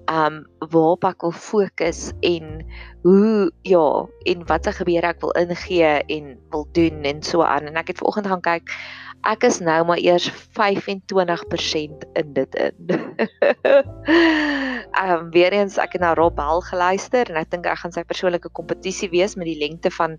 um 0.09 0.45
waarop 0.59 1.05
ek 1.05 1.21
wil 1.21 1.31
fokus 1.31 2.11
en 2.21 2.65
hoe 3.01 3.51
ja 3.63 4.05
en 4.25 4.45
wat 4.45 4.63
se 4.65 4.71
gebeure 4.71 5.07
ek 5.07 5.21
wil 5.21 5.33
ingee 5.41 6.03
en 6.17 6.37
wil 6.51 6.67
doen 6.71 7.03
en 7.03 7.23
so 7.23 7.41
aan. 7.41 7.69
En 7.69 7.75
ek 7.75 7.87
het 7.87 7.97
vanoggend 7.97 8.27
gaan 8.27 8.41
kyk 8.41 8.69
Ek 9.25 9.41
is 9.47 9.57
nou 9.57 9.79
maar 9.89 9.97
eers 9.97 10.27
25% 10.53 12.03
in 12.13 12.33
dit 12.35 12.57
in. 12.61 12.75
Ehm 14.95 15.11
um, 15.11 15.29
weer 15.33 15.51
eens 15.51 15.79
ek 15.81 15.95
het 15.97 16.01
na 16.03 16.13
Rob 16.15 16.37
Hall 16.39 16.61
geluister 16.63 17.27
en 17.31 17.39
ek 17.41 17.49
dink 17.51 17.65
ek 17.65 17.81
gaan 17.81 17.93
sy 17.95 18.03
persoonlike 18.05 18.51
kompetisie 18.55 19.09
wees 19.09 19.33
met 19.35 19.49
die 19.49 19.57
lengte 19.57 19.89
van 19.91 20.13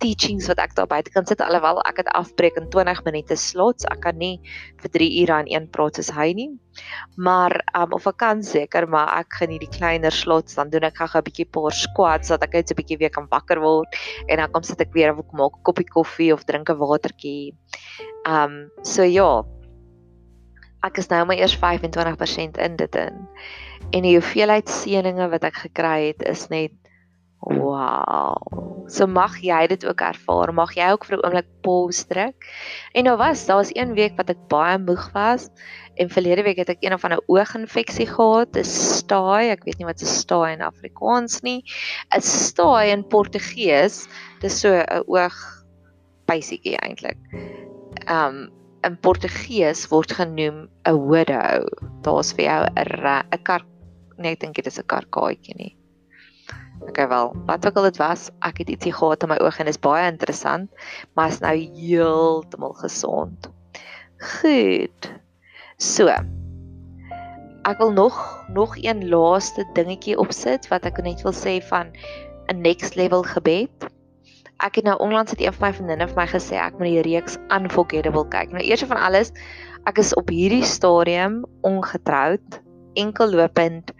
teachings 0.00 0.46
wat 0.48 0.62
ek 0.62 0.76
daar 0.78 0.86
buite 0.88 1.10
kan 1.10 1.26
sit 1.26 1.42
alhoewel 1.42 1.82
ek 1.90 1.98
dit 2.00 2.12
afbreek 2.14 2.56
in 2.60 2.70
20 2.70 3.02
minute 3.08 3.36
slots. 3.36 3.84
Ek 3.90 4.00
kan 4.06 4.16
nie 4.22 4.38
vir 4.78 4.94
3 4.94 5.10
ure 5.24 5.36
aan 5.40 5.50
een 5.50 5.66
praat 5.74 5.98
soos 5.98 6.12
hy 6.14 6.30
nie. 6.38 6.48
Maar 7.18 7.58
um 7.82 7.98
of 7.98 8.06
ek 8.06 8.20
kan 8.22 8.46
seker, 8.46 8.86
maar 8.86 9.10
ek 9.18 9.42
geniet 9.42 9.66
die 9.66 9.74
kleiner 9.74 10.14
slots, 10.14 10.54
dan 10.54 10.70
doen 10.70 10.86
ek 10.86 11.02
gou 11.02 11.10
'n 11.18 11.26
bietjie 11.26 11.50
paar 11.50 11.74
squats 11.74 12.30
sodat 12.30 12.46
ek 12.46 12.54
net 12.62 12.68
so 12.68 12.78
'n 12.78 12.80
bietjie 12.80 13.00
weer 13.02 13.10
kan 13.10 13.26
wakker 13.26 13.58
word 13.58 13.90
en 14.30 14.38
dan 14.38 14.52
kom 14.54 14.62
sit 14.62 14.80
ek 14.80 14.94
weer 14.94 15.12
of 15.12 15.18
ek 15.18 15.34
maak 15.34 15.58
'n 15.58 15.62
koppie 15.66 15.90
koffie 15.90 16.32
of 16.32 16.46
drink 16.46 16.70
'n 16.70 16.78
watertjie. 16.78 17.58
Um 18.28 18.70
so 18.82 19.02
ja. 19.02 19.42
Ek 20.82 20.98
is 20.98 21.08
nou 21.08 21.24
maar 21.26 21.38
eers 21.38 21.56
25% 21.58 22.58
in 22.58 22.76
dit 22.76 22.94
in. 22.96 23.26
En 23.92 24.02
die 24.02 24.16
hoeveelheid 24.16 24.68
seëninge 24.68 25.28
wat 25.30 25.44
ek 25.44 25.66
gekry 25.66 26.12
het 26.12 26.22
is 26.26 26.48
net 26.50 26.72
Wow. 27.42 28.38
So 28.86 29.08
mag 29.10 29.34
jy 29.42 29.64
dit 29.72 29.82
ook 29.86 30.02
ervaar. 30.04 30.52
Mag 30.54 30.76
jy 30.76 30.92
ook 30.94 31.04
vir 31.04 31.16
'n 31.16 31.24
oomblik 31.26 31.48
pause 31.62 32.06
druk. 32.06 32.46
En 32.94 33.04
nou 33.04 33.16
was, 33.16 33.46
daar 33.46 33.56
was 33.56 33.74
een 33.74 33.94
week 33.94 34.16
wat 34.16 34.30
ek 34.30 34.46
baie 34.48 34.78
moeg 34.78 35.10
was 35.12 35.50
en 35.94 36.08
verlede 36.08 36.42
week 36.42 36.56
het 36.56 36.68
ek 36.68 36.80
een 36.80 36.94
of 36.94 37.04
ander 37.04 37.22
ooginfeksie 37.26 38.06
gehad. 38.06 38.56
'n 38.56 38.64
Staai, 38.64 39.50
ek 39.50 39.64
weet 39.64 39.78
nie 39.78 39.86
wat 39.86 40.02
'n 40.02 40.06
staai 40.06 40.52
in 40.52 40.62
Afrikaans 40.62 41.42
nie. 41.42 41.64
'n 42.14 42.20
Staai 42.20 42.90
in 42.90 43.06
Portugees, 43.06 44.06
dis 44.40 44.60
so 44.60 44.70
'n 44.70 45.02
oog 45.06 45.66
pysietjie 46.26 46.78
eintlik. 46.78 47.18
Um 48.08 48.50
in 48.82 48.96
Portugees 48.98 49.86
word 49.90 50.12
genoem 50.12 50.68
'n 50.86 50.98
widow. 51.08 51.66
Daar's 52.02 52.32
vir 52.32 52.44
jou 52.44 52.62
'n 52.66 53.22
'n 53.32 53.42
kar 53.44 53.62
net 54.18 54.40
dink 54.40 54.54
dit 54.56 54.66
is 54.66 54.78
'n 54.78 54.86
karkaatjie 54.86 55.54
nie. 55.56 55.76
Okay 56.88 57.08
wel, 57.08 57.32
wat 57.46 57.66
ook 57.66 57.76
al 57.76 57.82
dit 57.82 57.96
was, 57.96 58.30
ek 58.42 58.58
het 58.58 58.68
ietsie 58.68 58.92
gehad 58.92 59.22
in 59.22 59.28
my 59.28 59.38
oë 59.38 59.58
en 59.62 59.66
dit 59.66 59.74
is 59.74 59.78
baie 59.78 60.10
interessant, 60.10 60.70
maar 61.14 61.28
is 61.28 61.38
nou 61.38 61.54
heeltemal 61.54 62.74
gesond. 62.80 63.50
Goed. 64.18 65.12
So. 65.78 66.08
Ek 67.62 67.78
wil 67.78 67.92
nog 67.92 68.18
nog 68.48 68.74
een 68.76 69.08
laaste 69.08 69.64
dingetjie 69.74 70.18
opsit 70.18 70.66
wat 70.68 70.84
ek 70.84 70.98
net 71.02 71.22
wil 71.22 71.32
sê 71.32 71.60
van 71.70 71.94
'n 72.50 72.60
next 72.60 72.94
level 72.94 73.22
gebed. 73.22 73.91
Ek 74.62 74.78
het 74.78 74.86
nou 74.86 74.94
onlangs 75.02 75.32
het 75.34 75.40
een 75.42 75.54
van 75.56 75.68
my 75.68 75.72
vriendinne 75.74 76.06
vir 76.06 76.18
my 76.20 76.26
gesê 76.30 76.58
ek 76.62 76.76
moet 76.78 76.92
die 76.92 77.04
reeks 77.08 77.38
Unforgettable 77.54 78.28
kyk. 78.30 78.52
Nou 78.54 78.62
eers 78.62 78.84
van 78.86 79.00
alles, 79.00 79.32
ek 79.90 79.98
is 79.98 80.12
op 80.14 80.30
hierdie 80.30 80.62
stadium 80.62 81.40
ongetroud, 81.66 82.60
enkel 83.00 83.34
lopend, 83.34 83.90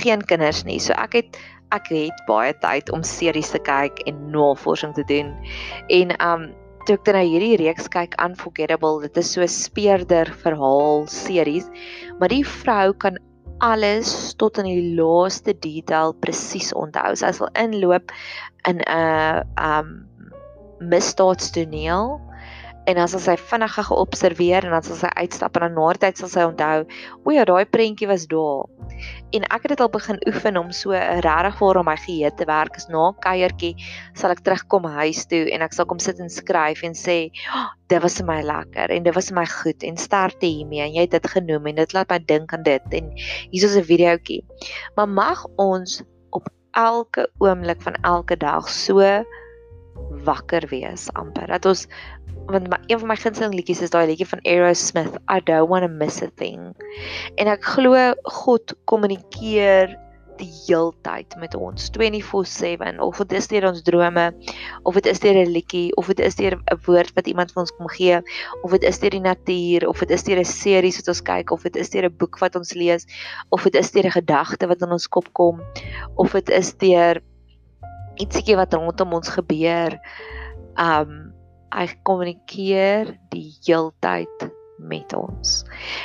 geen 0.00 0.24
kinders 0.24 0.64
nie. 0.64 0.78
So 0.80 0.96
ek 0.96 1.20
het 1.20 1.40
ek 1.74 1.90
het 1.90 2.20
baie 2.28 2.54
tyd 2.62 2.92
om 2.94 3.02
series 3.04 3.50
te 3.52 3.60
kyk 3.66 4.00
en 4.06 4.20
navorsing 4.32 4.94
te 4.96 5.04
doen. 5.10 5.34
En 5.92 6.14
um 6.22 6.48
toe 6.86 6.94
ek 6.94 7.06
dan 7.08 7.18
hierdie 7.26 7.56
reeks 7.58 7.88
kyk 7.90 8.14
Unforgettable, 8.22 9.00
dit 9.02 9.16
is 9.18 9.32
so 9.34 9.46
speurder 9.50 10.30
verhaal 10.44 11.04
series, 11.10 11.66
maar 12.20 12.30
die 12.30 12.44
vrou 12.46 12.92
kan 13.02 13.18
alles 13.58 14.34
tot 14.36 14.58
in 14.58 14.68
die 14.68 14.94
laaste 14.98 15.54
detail 15.64 16.14
presies 16.20 16.72
onthou. 16.76 17.14
Sy 17.16 17.32
sal 17.32 17.52
inloop 17.58 18.12
in 18.68 18.82
'n 18.82 19.44
um 19.56 19.92
misdaadstoneel 20.78 22.20
en 22.86 22.94
dan 22.94 23.08
sal 23.10 23.22
sy 23.22 23.34
vinnig 23.50 23.74
geobserveer 23.88 24.66
en 24.66 24.74
dan 24.76 24.84
sal 24.86 24.98
sy 25.00 25.10
uitstap 25.18 25.56
en 25.58 25.66
dan 25.66 25.74
na 25.74 25.86
tyd 25.98 26.20
sal 26.20 26.30
sy 26.30 26.44
onthou, 26.46 26.84
o 27.24 27.34
ja, 27.34 27.44
daai 27.48 27.66
prentjie 27.66 28.06
was 28.06 28.26
daar. 28.30 28.68
En 29.34 29.46
ek 29.50 29.66
het 29.66 29.74
dit 29.74 29.82
al 29.82 29.90
begin 29.90 30.20
oefen 30.30 30.58
om 30.60 30.70
so 30.70 30.94
regtig 30.94 31.58
vir 31.58 31.82
my 31.86 31.96
geheue 32.04 32.30
te 32.38 32.46
werk. 32.46 32.76
Is 32.78 32.88
na 32.88 33.08
'n 33.10 33.18
kuiertjie 33.24 33.74
sal 34.14 34.30
ek 34.30 34.44
terugkom 34.46 34.84
huis 34.84 35.26
toe 35.26 35.50
en 35.50 35.62
ek 35.62 35.72
sal 35.72 35.86
kom 35.86 35.98
sit 35.98 36.20
en 36.20 36.30
skryf 36.30 36.82
en 36.82 36.94
sê, 36.94 37.30
oh, 37.54 37.68
dit 37.88 38.02
was 38.02 38.18
vir 38.20 38.26
my 38.26 38.40
lekker 38.42 38.90
en 38.90 39.02
dit 39.02 39.14
was 39.14 39.30
vir 39.30 39.38
my 39.40 39.46
goed 39.46 39.82
en 39.82 39.96
sterkte 39.96 40.46
hiermee 40.46 40.82
en 40.82 40.94
jy 40.94 41.06
het 41.06 41.10
dit 41.10 41.26
genoem 41.26 41.66
en 41.66 41.74
dit 41.74 41.92
laat 41.92 42.10
my 42.10 42.18
dink 42.18 42.52
aan 42.54 42.62
dit 42.62 42.94
en 42.94 43.10
hier 43.50 43.64
is 43.64 43.76
'n 43.76 43.82
videoetjie. 43.82 44.44
Maar 44.96 45.08
mag 45.08 45.46
ons 45.56 46.02
op 46.30 46.48
elke 46.72 47.26
oomblik 47.38 47.82
van 47.82 47.94
elke 48.02 48.36
dag 48.36 48.68
so 48.68 49.00
wakker 50.26 50.66
wees 50.70 51.08
amper. 51.14 51.46
Dat 51.46 51.66
ons 51.66 51.86
want 52.46 52.68
my, 52.70 52.78
een 52.86 53.00
van 53.02 53.10
my 53.10 53.16
gunsteling 53.18 53.54
liedjies 53.54 53.82
is 53.82 53.90
daai 53.90 54.06
liedjie 54.06 54.28
van 54.28 54.42
Aerosmith 54.46 55.18
I 55.30 55.40
don't 55.40 55.68
want 55.68 55.84
to 55.86 55.90
miss 55.90 56.22
a 56.22 56.30
thing. 56.38 56.74
En 57.36 57.50
ek 57.50 57.64
glo 57.74 58.12
God 58.44 58.74
kommunikeer 58.84 59.96
die 60.36 60.50
heeltyd 60.66 61.32
met 61.40 61.54
ons 61.56 61.88
24/7 61.94 63.00
of 63.00 63.18
dit 63.22 63.32
is 63.38 63.48
deur 63.48 63.68
ons 63.70 63.82
drome 63.82 64.26
of 64.84 64.98
dit 64.98 65.06
is 65.06 65.20
deur 65.20 65.38
'n 65.40 65.52
liedjie 65.52 65.96
of 65.96 66.06
dit 66.12 66.20
is 66.20 66.36
deur 66.36 66.56
'n 66.56 66.80
woord 66.86 67.12
wat 67.16 67.26
iemand 67.26 67.52
vir 67.52 67.60
ons 67.60 67.72
kom 67.78 67.88
gee 67.88 68.20
of 68.62 68.70
dit 68.70 68.84
is 68.84 68.98
deur 68.98 69.10
die 69.10 69.20
natuur 69.20 69.88
of 69.88 69.98
dit 69.98 70.10
is 70.10 70.22
deur 70.22 70.38
'n 70.38 70.44
serie 70.44 70.92
wat 70.92 71.08
ons 71.08 71.22
kyk 71.22 71.50
of 71.50 71.62
dit 71.62 71.76
is 71.76 71.90
deur 71.90 72.04
'n 72.04 72.16
boek 72.16 72.38
wat 72.38 72.56
ons 72.56 72.74
lees 72.74 73.06
of 73.50 73.62
dit 73.64 73.74
is 73.74 73.90
deur 73.90 74.06
'n 74.06 74.18
gedagte 74.20 74.66
wat 74.66 74.82
in 74.82 74.92
ons 74.92 75.08
kop 75.08 75.32
kom 75.32 75.60
of 76.16 76.32
dit 76.32 76.50
is 76.50 76.74
deur 76.74 77.22
ietsiekie 78.22 78.58
wat 78.58 78.74
rondom 78.74 79.16
ons 79.18 79.32
gebeur. 79.36 79.98
Um 80.80 81.32
hy 81.76 81.88
kommunikeer 82.06 83.10
die 83.32 83.50
heeltyd 83.66 84.46
met 84.78 85.12
ons. 85.16 85.64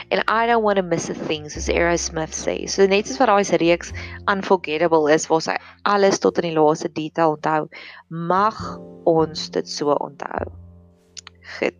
And 0.09 0.23
I 0.27 0.47
don't 0.47 0.63
want 0.63 0.77
to 0.77 0.83
miss 0.83 1.09
a 1.09 1.13
thing 1.13 1.49
soos 1.49 1.69
Aerosmith 1.69 2.33
sê. 2.35 2.67
So 2.69 2.87
net 2.87 3.07
soos 3.07 3.19
wat 3.21 3.31
daai 3.31 3.45
se 3.47 3.59
reeks 3.61 3.93
unforgettable 4.31 5.11
is 5.11 5.27
waar 5.31 5.43
sy 5.45 5.57
alles 5.89 6.19
tot 6.23 6.39
in 6.41 6.49
die 6.49 6.57
laaste 6.57 6.91
detail 6.91 7.35
onthou, 7.37 7.67
mag 8.09 8.59
ons 9.09 9.49
dit 9.55 9.69
so 9.69 9.95
onthou. 9.99 10.51
Goed. 11.57 11.79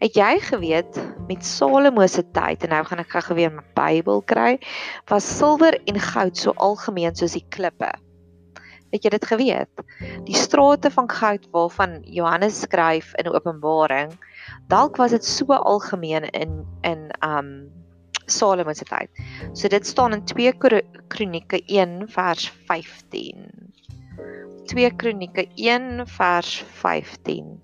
Het 0.00 0.16
jy 0.16 0.34
geweet 0.46 0.96
met 1.28 1.44
Salomo 1.44 2.06
se 2.08 2.24
tyd 2.32 2.64
en 2.64 2.72
nou 2.72 2.84
gaan 2.88 3.02
ek 3.02 3.18
gou 3.26 3.36
weer 3.36 3.52
my 3.52 3.64
Bybel 3.76 4.22
kry, 4.24 4.54
was 5.12 5.28
silwer 5.28 5.76
en 5.84 6.00
goud 6.00 6.40
so 6.40 6.56
algemeen 6.56 7.16
soos 7.16 7.36
die 7.36 7.44
klippe. 7.52 7.92
Het 8.90 9.04
jy 9.06 9.10
dit 9.14 9.26
geweet? 9.26 9.82
Die 10.26 10.36
strate 10.36 10.90
van 10.90 11.10
goud 11.10 11.46
waarvan 11.54 12.00
Johannes 12.02 12.60
skryf 12.66 13.12
in 13.22 13.30
Openbaring, 13.30 14.14
dalk 14.68 14.96
was 14.98 15.14
dit 15.14 15.24
so 15.24 15.52
algemeen 15.52 16.26
in 16.30 16.64
in 16.82 17.10
um 17.24 17.70
Salomo 18.30 18.72
se 18.72 18.84
tyd. 18.84 19.10
So 19.52 19.68
dit 19.68 19.86
staan 19.86 20.12
in 20.12 20.24
2 20.24 20.52
Kronieke 21.08 21.62
1 21.66 22.08
vers 22.08 22.52
15. 22.68 23.50
2 24.70 24.90
Kronieke 24.96 25.48
1 25.54 26.06
vers 26.06 26.64
15. 26.78 27.60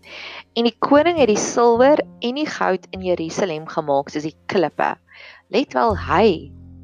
En 0.53 0.67
die 0.67 0.75
koning 0.79 1.19
het 1.19 1.31
die 1.31 1.39
silwer 1.39 2.03
en 2.19 2.39
die 2.41 2.49
goud 2.51 2.87
in 2.91 3.07
Jerusalem 3.07 3.69
gemaak 3.71 4.11
soos 4.11 4.27
die 4.27 4.35
klippe. 4.51 4.97
Let 5.55 5.77
wel 5.79 5.95
hy 6.09 6.29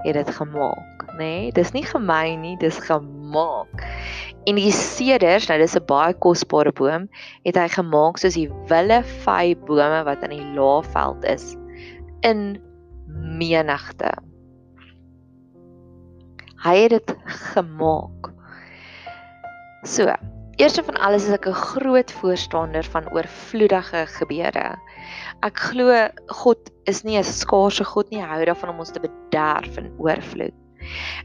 het 0.03 0.15
dit 0.19 0.35
gemaak, 0.35 1.05
nê? 1.13 1.19
Nee, 1.19 1.53
dis 1.53 1.73
nie 1.73 1.85
gemeen 1.87 2.41
nie, 2.41 2.57
dis 2.61 2.79
gemaak. 2.89 3.85
En 4.45 4.59
die 4.59 4.73
seders, 4.75 5.47
nou 5.49 5.59
dis 5.61 5.77
'n 5.79 5.87
baie 5.87 6.15
kosbare 6.15 6.73
boom, 6.73 7.09
het 7.45 7.57
hy 7.57 7.69
gemaak 7.69 8.19
soos 8.19 8.35
die 8.35 8.51
wille 8.71 9.03
vy 9.25 9.55
bome 9.67 10.03
wat 10.05 10.23
in 10.23 10.35
die 10.35 10.49
laafveld 10.59 11.25
is 11.25 11.57
in 12.21 12.59
menigte. 13.39 14.13
Hy 16.63 16.77
het 16.83 16.91
dit 16.91 17.17
gemaak. 17.25 18.31
So, 19.83 20.07
eerste 20.57 20.83
van 20.85 20.97
alles 21.01 21.25
is 21.25 21.35
ek 21.37 21.47
'n 21.47 21.63
groot 21.75 22.13
voorstander 22.21 22.85
van 22.85 23.11
oorvloedige 23.13 24.07
gebede. 24.19 24.77
Ek 25.43 25.57
glo 25.59 26.09
God 26.27 26.71
is 26.85 27.05
nie 27.05 27.19
'n 27.19 27.25
skaarse 27.25 27.85
God 27.85 28.11
nie, 28.11 28.21
hy 28.21 28.29
hou 28.29 28.45
daarvan 28.45 28.71
om 28.71 28.79
ons 28.79 28.93
te 28.93 29.01
bederf 29.01 29.79
in 29.79 29.93
oorvloed. 29.99 30.55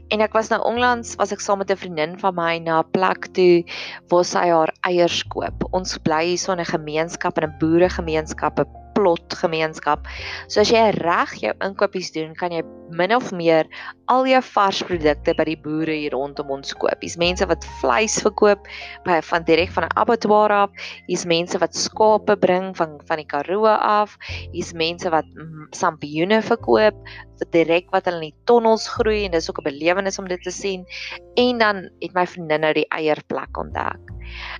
En 0.08 0.20
ek 0.20 0.32
was 0.32 0.48
nou 0.48 0.60
onlangs 0.62 1.14
was 1.20 1.32
ek 1.34 1.40
saam 1.40 1.58
met 1.58 1.70
'n 1.70 1.76
vriendin 1.76 2.18
van 2.18 2.34
my 2.34 2.58
na 2.58 2.80
'n 2.80 2.90
plek 2.90 3.32
toe 3.34 3.64
waar 4.08 4.24
sy 4.24 4.46
haar 4.48 4.72
eiers 4.86 5.22
koop. 5.34 5.64
Ons 5.72 5.98
bly 5.98 6.24
hier 6.26 6.38
so 6.38 6.52
in 6.52 6.60
'n 6.60 6.64
gemeenskap 6.64 7.38
en 7.38 7.44
'n 7.48 7.58
boeregemeenskap, 7.58 8.60
'n 8.60 8.77
plot 8.98 9.38
gemeenskap. 9.38 10.06
So 10.50 10.62
as 10.64 10.72
jy 10.74 10.90
reg 10.98 11.36
jou 11.38 11.54
inkopies 11.64 12.10
doen, 12.16 12.34
kan 12.38 12.54
jy 12.54 12.64
min 12.90 13.12
of 13.12 13.30
meer 13.36 13.68
al 14.08 14.26
jou 14.26 14.40
vars 14.54 14.80
produkte 14.88 15.34
by 15.36 15.44
die 15.44 15.58
boere 15.60 15.94
hier 15.94 16.14
rondom 16.16 16.50
ons 16.56 16.72
koop. 16.80 16.98
Hier's 17.04 17.18
mense 17.20 17.46
wat 17.48 17.66
vleis 17.82 18.16
verkoop 18.24 18.66
by 19.06 19.20
van 19.30 19.44
direk 19.48 19.70
van 19.76 19.84
'n 19.84 19.96
abattoir 20.00 20.52
af. 20.52 20.70
Hier's 21.06 21.26
mense 21.26 21.58
wat 21.58 21.76
skape 21.76 22.36
bring 22.36 22.74
van 22.76 22.98
van 23.06 23.18
die 23.22 23.28
Karoo 23.28 23.66
af. 23.68 24.16
Hier's 24.52 24.72
mense 24.72 25.10
wat 25.10 25.26
sampioene 25.76 26.42
verkoop, 26.42 26.96
direk 27.52 27.90
wat 27.92 28.04
hulle 28.08 28.18
in 28.18 28.30
die 28.32 28.40
tonnels 28.46 28.88
groei 28.88 29.24
en 29.24 29.32
dis 29.32 29.50
ook 29.50 29.60
'n 29.60 29.70
belewenis 29.70 30.18
om 30.18 30.28
dit 30.28 30.42
te 30.42 30.50
sien. 30.50 30.84
En 31.36 31.58
dan 31.58 31.76
het 32.00 32.14
my 32.14 32.26
vriendin 32.26 32.60
nou 32.60 32.72
die 32.72 32.88
eierplek 32.88 33.56
ontdek. 33.56 34.17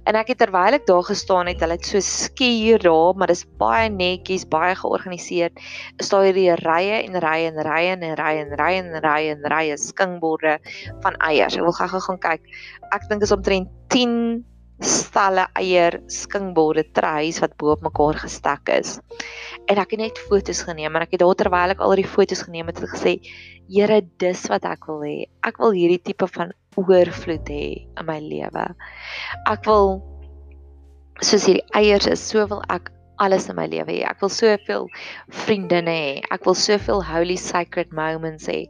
En 0.09 0.19
ek 0.19 0.33
het 0.33 0.41
terwyl 0.43 0.77
ek 0.79 0.87
daar 0.89 1.05
gestaan 1.07 1.51
het, 1.51 1.61
hulle 1.65 1.77
het 1.79 1.87
so 1.87 2.01
skuur 2.05 2.83
daar, 2.85 3.17
maar 3.19 3.33
dis 3.33 3.45
baie 3.61 3.89
netjies, 3.93 4.47
baie 4.49 4.75
georganiseer. 4.79 5.53
Is 5.99 6.13
daar 6.13 6.27
hierdie 6.27 6.53
rye 6.63 7.03
en 7.05 7.19
rye 7.25 7.49
en 7.53 7.63
rye 7.65 7.95
en 7.95 8.05
rye 8.21 8.45
en 8.45 8.55
rye 8.61 8.85
en 8.85 9.01
rye 9.05 9.33
en 9.35 9.49
rye 9.55 9.79
skingborde 9.81 10.59
van 11.05 11.19
eiers. 11.31 11.59
Ek 11.59 11.67
wil 11.67 11.77
gou-gou 11.81 12.05
gaan 12.11 12.23
kyk. 12.29 12.55
Ek 12.95 13.09
dink 13.11 13.27
is 13.27 13.35
omtrent 13.35 13.73
10 13.93 14.45
stalle 14.85 15.49
eier 15.59 15.99
skingborde 16.13 16.85
treis 16.95 17.41
wat 17.43 17.57
bo 17.59 17.73
op 17.75 17.83
mekaar 17.83 18.21
gestek 18.23 18.71
is. 18.77 18.99
En 19.69 19.81
ek 19.81 19.97
het 19.97 20.03
net 20.03 20.21
foto's 20.29 20.63
geneem 20.67 20.95
en 20.97 21.05
ek 21.05 21.17
het 21.17 21.25
daar 21.25 21.39
terwyl 21.39 21.75
ek 21.75 21.83
al 21.83 21.97
die 21.99 22.07
foto's 22.07 22.45
geneem 22.47 22.71
het 22.71 22.83
gesê, 22.85 23.19
Here, 23.69 24.01
dis 24.17 24.47
wat 24.49 24.65
ek 24.65 24.87
wil 24.89 25.03
hê. 25.05 25.17
Ek 25.45 25.59
wil 25.61 25.75
hierdie 25.77 26.01
tipe 26.01 26.25
van 26.33 26.55
oorvloed 26.81 27.51
hê 27.53 27.65
in 27.85 28.07
my 28.09 28.17
lewe. 28.23 28.65
Ek 29.51 29.67
wil 29.69 29.99
soos 31.21 31.45
hierdie 31.45 31.67
eiers 31.77 32.07
is, 32.09 32.23
so 32.23 32.47
wil 32.49 32.63
ek 32.73 32.89
alles 33.21 33.49
in 33.51 33.59
my 33.59 33.67
lewe 33.69 33.91
hê. 33.91 33.99
Ek 34.09 34.23
wil 34.23 34.33
soveel 34.33 34.89
vriendinne 35.45 35.93
hê. 35.93 36.15
Ek 36.33 36.47
wil 36.49 36.57
soveel 36.57 37.03
holy 37.05 37.37
sacred 37.37 37.93
moments 37.93 38.49
hê. 38.49 38.63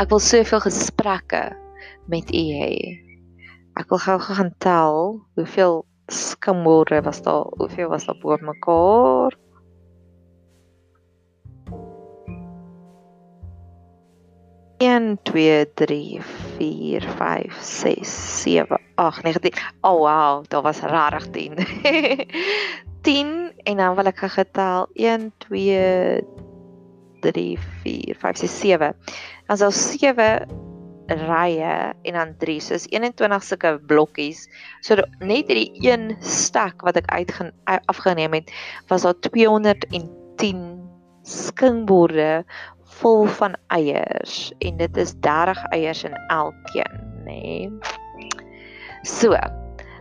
Ek 0.00 0.10
wil 0.10 0.22
soveel 0.24 0.64
gesprekke 0.66 1.44
met 2.10 2.32
U 2.34 2.44
hê. 2.56 3.09
Ek 3.80 3.88
wil 3.88 4.02
gou 4.04 4.18
gaan 4.20 4.50
tel 4.60 4.96
hoeveel 5.38 5.86
skimborde 6.12 7.00
was 7.02 7.22
daar, 7.24 7.46
hoeveel 7.56 7.88
was 7.88 8.04
daar 8.04 8.18
bo 8.20 8.36
mekaar? 8.40 9.38
een 14.80 15.18
twee 15.22 15.72
drie 15.74 16.20
vier 16.56 17.04
vyf 17.18 17.56
ses 17.60 18.12
sewe 18.40 18.78
ag 18.96 19.18
negatief 19.22 19.60
oh 19.84 19.98
wow 20.00 20.44
daar 20.48 20.62
was 20.64 20.80
rarig 20.80 21.26
10 21.30 21.58
10 23.02 23.52
en 23.68 23.76
dan 23.76 23.94
wil 23.94 24.08
ek 24.08 24.24
getal. 24.32 24.88
1 24.96 25.32
2 25.44 26.24
3 27.20 27.58
4 27.84 28.16
5 28.24 28.36
6 28.36 28.58
7 28.60 28.96
dan 29.46 29.56
sal 29.56 29.70
7 29.70 30.69
rye 31.10 31.94
en 32.02 32.18
dan 32.18 32.34
3 32.38 32.58
soos 32.60 32.86
21 32.90 33.44
sulke 33.44 33.72
blokkies. 33.90 34.46
So 34.86 34.96
net 35.20 35.50
hierdie 35.50 35.72
een 35.84 36.14
stak 36.20 36.82
wat 36.86 37.00
ek 37.00 37.10
uit 37.10 37.32
afgeneem 37.90 38.38
het, 38.38 38.52
was 38.88 39.06
daar 39.06 39.18
210 39.30 40.66
skingborde 41.22 42.44
vol 43.00 43.24
van 43.38 43.56
eiers 43.68 44.52
en 44.58 44.76
dit 44.76 44.96
is 44.96 45.14
30 45.24 45.64
eiers 45.74 46.04
in 46.04 46.16
elkeen, 46.28 47.00
nê. 47.24 47.68
Nee. 47.68 47.70
So, 49.02 49.32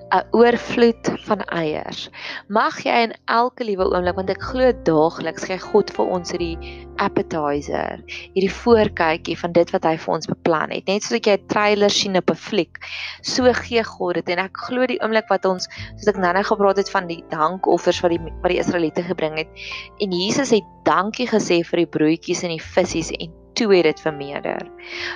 'n 0.09 0.25
oorvloed 0.33 1.09
van 1.27 1.41
eiers. 1.53 2.09
Mag 2.47 2.79
jy 2.83 2.95
in 3.05 3.13
elke 3.29 3.63
liewe 3.63 3.85
oomblik 3.85 4.17
want 4.17 4.31
ek 4.33 4.41
glo 4.41 4.71
daagliks 4.87 5.45
gee 5.45 5.57
God 5.61 5.91
vir 5.93 6.13
ons 6.15 6.33
hierdie 6.33 6.57
appetizer, 6.99 8.01
hierdie 8.33 8.51
voorkykie 8.51 9.37
van 9.37 9.53
dit 9.53 9.71
wat 9.75 9.85
hy 9.85 9.95
vir 10.01 10.13
ons 10.15 10.29
beplan 10.31 10.73
het. 10.73 10.87
Net 10.87 11.05
soos 11.05 11.19
jy 11.19 11.37
'n 11.37 11.47
trailer 11.47 11.93
sien 11.93 12.17
op 12.17 12.31
'n 12.31 12.35
fliek, 12.35 12.81
so 13.21 13.53
gee 13.53 13.83
God 13.83 14.15
dit 14.15 14.29
en 14.29 14.39
ek 14.39 14.57
glo 14.67 14.87
die 14.87 14.99
oomblik 15.01 15.29
wat 15.29 15.45
ons 15.45 15.67
soos 15.97 16.07
ek 16.07 16.17
nou-nou 16.17 16.43
gepraat 16.43 16.77
het 16.77 16.89
van 16.89 17.07
die 17.07 17.23
dankoffers 17.29 18.01
wat 18.01 18.11
die 18.11 18.19
wat 18.41 18.51
die 18.51 18.59
Israeliete 18.59 19.03
gebring 19.03 19.37
het 19.37 19.49
en 20.01 20.11
Jesus 20.11 20.49
het 20.49 20.65
dankie 20.85 21.27
gesê 21.27 21.63
vir 21.63 21.85
die 21.85 21.91
broodjies 21.97 22.43
en 22.43 22.49
die 22.49 22.63
visse 22.63 23.13
en 23.19 23.31
toe 23.53 23.75
het 23.75 23.83
dit 23.83 23.99
vermeerder. 23.99 24.65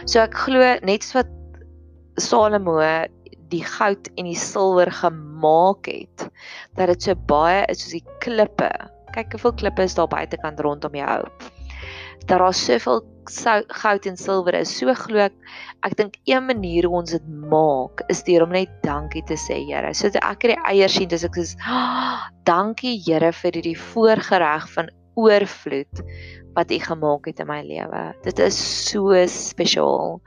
So 0.05 0.19
ek 0.19 0.35
glo 0.35 0.77
net 0.83 1.03
soos 1.03 1.23
wat 1.23 1.29
Salomo 2.21 2.77
die 3.53 3.63
goud 3.63 4.09
en 4.17 4.27
die 4.29 4.37
silwer 4.39 4.91
gemaak 4.91 5.89
het 5.89 6.27
dat 6.77 6.89
dit 6.91 7.09
so 7.09 7.15
baie 7.29 7.63
is 7.71 7.83
soos 7.83 7.97
die 7.99 8.05
klippe. 8.23 8.69
Kyk 9.13 9.35
hoeveel 9.35 9.57
klippe 9.61 9.85
is 9.85 9.97
daar 9.97 10.09
buitekant 10.09 10.61
rondom 10.65 10.95
jou. 10.97 11.19
Dat 12.25 12.39
daar 12.39 12.53
soveel 12.55 13.03
goud 13.67 14.05
en 14.05 14.17
silwer 14.17 14.55
is. 14.57 14.71
So 14.77 14.93
glo 14.97 15.25
ek 15.27 15.35
ek 15.83 15.97
dink 15.99 16.17
een 16.25 16.45
manier 16.47 16.87
hoe 16.87 17.01
ons 17.01 17.11
dit 17.11 17.27
maak 17.51 18.03
is 18.09 18.23
deur 18.23 18.45
om 18.45 18.53
net 18.55 18.71
dankie 18.83 19.23
te 19.27 19.35
sê, 19.35 19.59
Here. 19.67 19.93
So 19.93 20.07
ek 20.07 20.45
hierdie 20.45 20.59
eiers 20.63 20.95
sien, 20.97 21.09
dis 21.11 21.25
ek 21.27 21.35
sê, 21.35 21.55
oh, 21.67 22.23
"Dankie 22.45 22.97
Here 23.05 23.31
vir 23.31 23.51
hierdie 23.51 23.77
voorgereg 23.77 24.69
van 24.75 24.89
oorvloed 25.19 26.03
wat 26.53 26.71
U 26.71 26.77
gemaak 26.79 27.25
het 27.25 27.39
in 27.41 27.47
my 27.49 27.61
lewe. 27.65 28.01
Dit 28.25 28.39
is 28.39 28.57
so 28.89 29.17
spesiaal. 29.27 30.19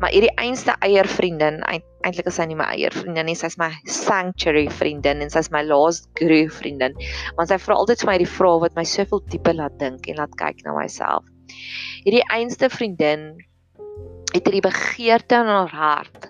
Maar 0.00 0.10
hierdie 0.10 0.34
einste 0.42 0.74
eiervriendin, 0.82 1.60
eintlik 2.02 2.26
is 2.30 2.38
sy 2.38 2.48
nie 2.50 2.58
my 2.58 2.66
eiervriendin 2.74 3.28
nie, 3.30 3.36
sy's 3.38 3.58
my 3.60 3.70
sanctuary 3.86 4.66
vriendin 4.80 5.22
en 5.22 5.30
sy's 5.30 5.52
my 5.54 5.62
last 5.66 6.08
groove 6.18 6.56
vriendin. 6.58 6.96
Want 7.38 7.52
sy 7.52 7.60
vra 7.62 7.78
altyd 7.78 8.02
vir 8.02 8.10
my 8.10 8.16
die 8.24 8.30
vrae 8.30 8.62
wat 8.64 8.78
my 8.78 8.86
soveel 8.86 9.22
dieper 9.30 9.58
laat 9.58 9.78
dink 9.82 10.10
en 10.10 10.18
laat 10.18 10.34
kyk 10.40 10.64
na 10.66 10.74
myself. 10.76 11.26
Hierdie 12.02 12.26
einste 12.34 12.70
vriendin 12.72 13.30
het 14.34 14.42
hierdie 14.42 14.66
begeerte 14.66 15.38
in 15.40 15.52
haar 15.52 15.72
hart 15.72 16.28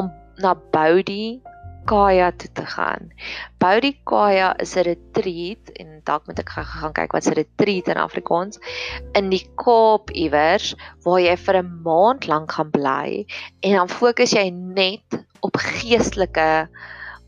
om 0.00 0.12
na 0.42 0.54
Boudie 0.74 1.40
Kaya 1.86 2.30
toe 2.32 2.50
te 2.52 2.66
gaan. 2.66 3.10
Boudie 3.58 3.98
Kaya 4.06 4.54
is 4.58 4.76
'n 4.76 4.84
retreat 4.86 5.70
en 5.80 6.00
dalk 6.04 6.26
moet 6.26 6.38
ek 6.38 6.50
gaan 6.50 6.92
kyk 6.92 7.12
wat 7.12 7.26
'n 7.26 7.34
retreat 7.34 7.88
in 7.88 7.96
Afrikaans 7.96 8.58
in 9.14 9.30
die 9.30 9.46
Kaap 9.56 10.10
iewers 10.10 10.74
waar 11.04 11.20
jy 11.20 11.36
vir 11.36 11.56
'n 11.62 11.82
maand 11.82 12.26
lank 12.26 12.52
gaan 12.52 12.70
bly 12.70 13.26
en 13.62 13.72
dan 13.76 13.88
fokus 13.88 14.32
jy 14.32 14.50
net 14.50 15.24
op 15.40 15.56
geestelike 15.56 16.68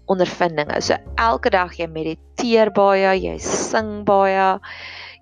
ondervindinge. 0.07 0.81
So 0.81 0.97
elke 1.17 1.51
dag 1.51 1.73
jy 1.79 1.87
mediteer 1.87 2.71
baie, 2.71 3.15
jy 3.17 3.39
sing 3.39 4.05
baie, 4.05 4.59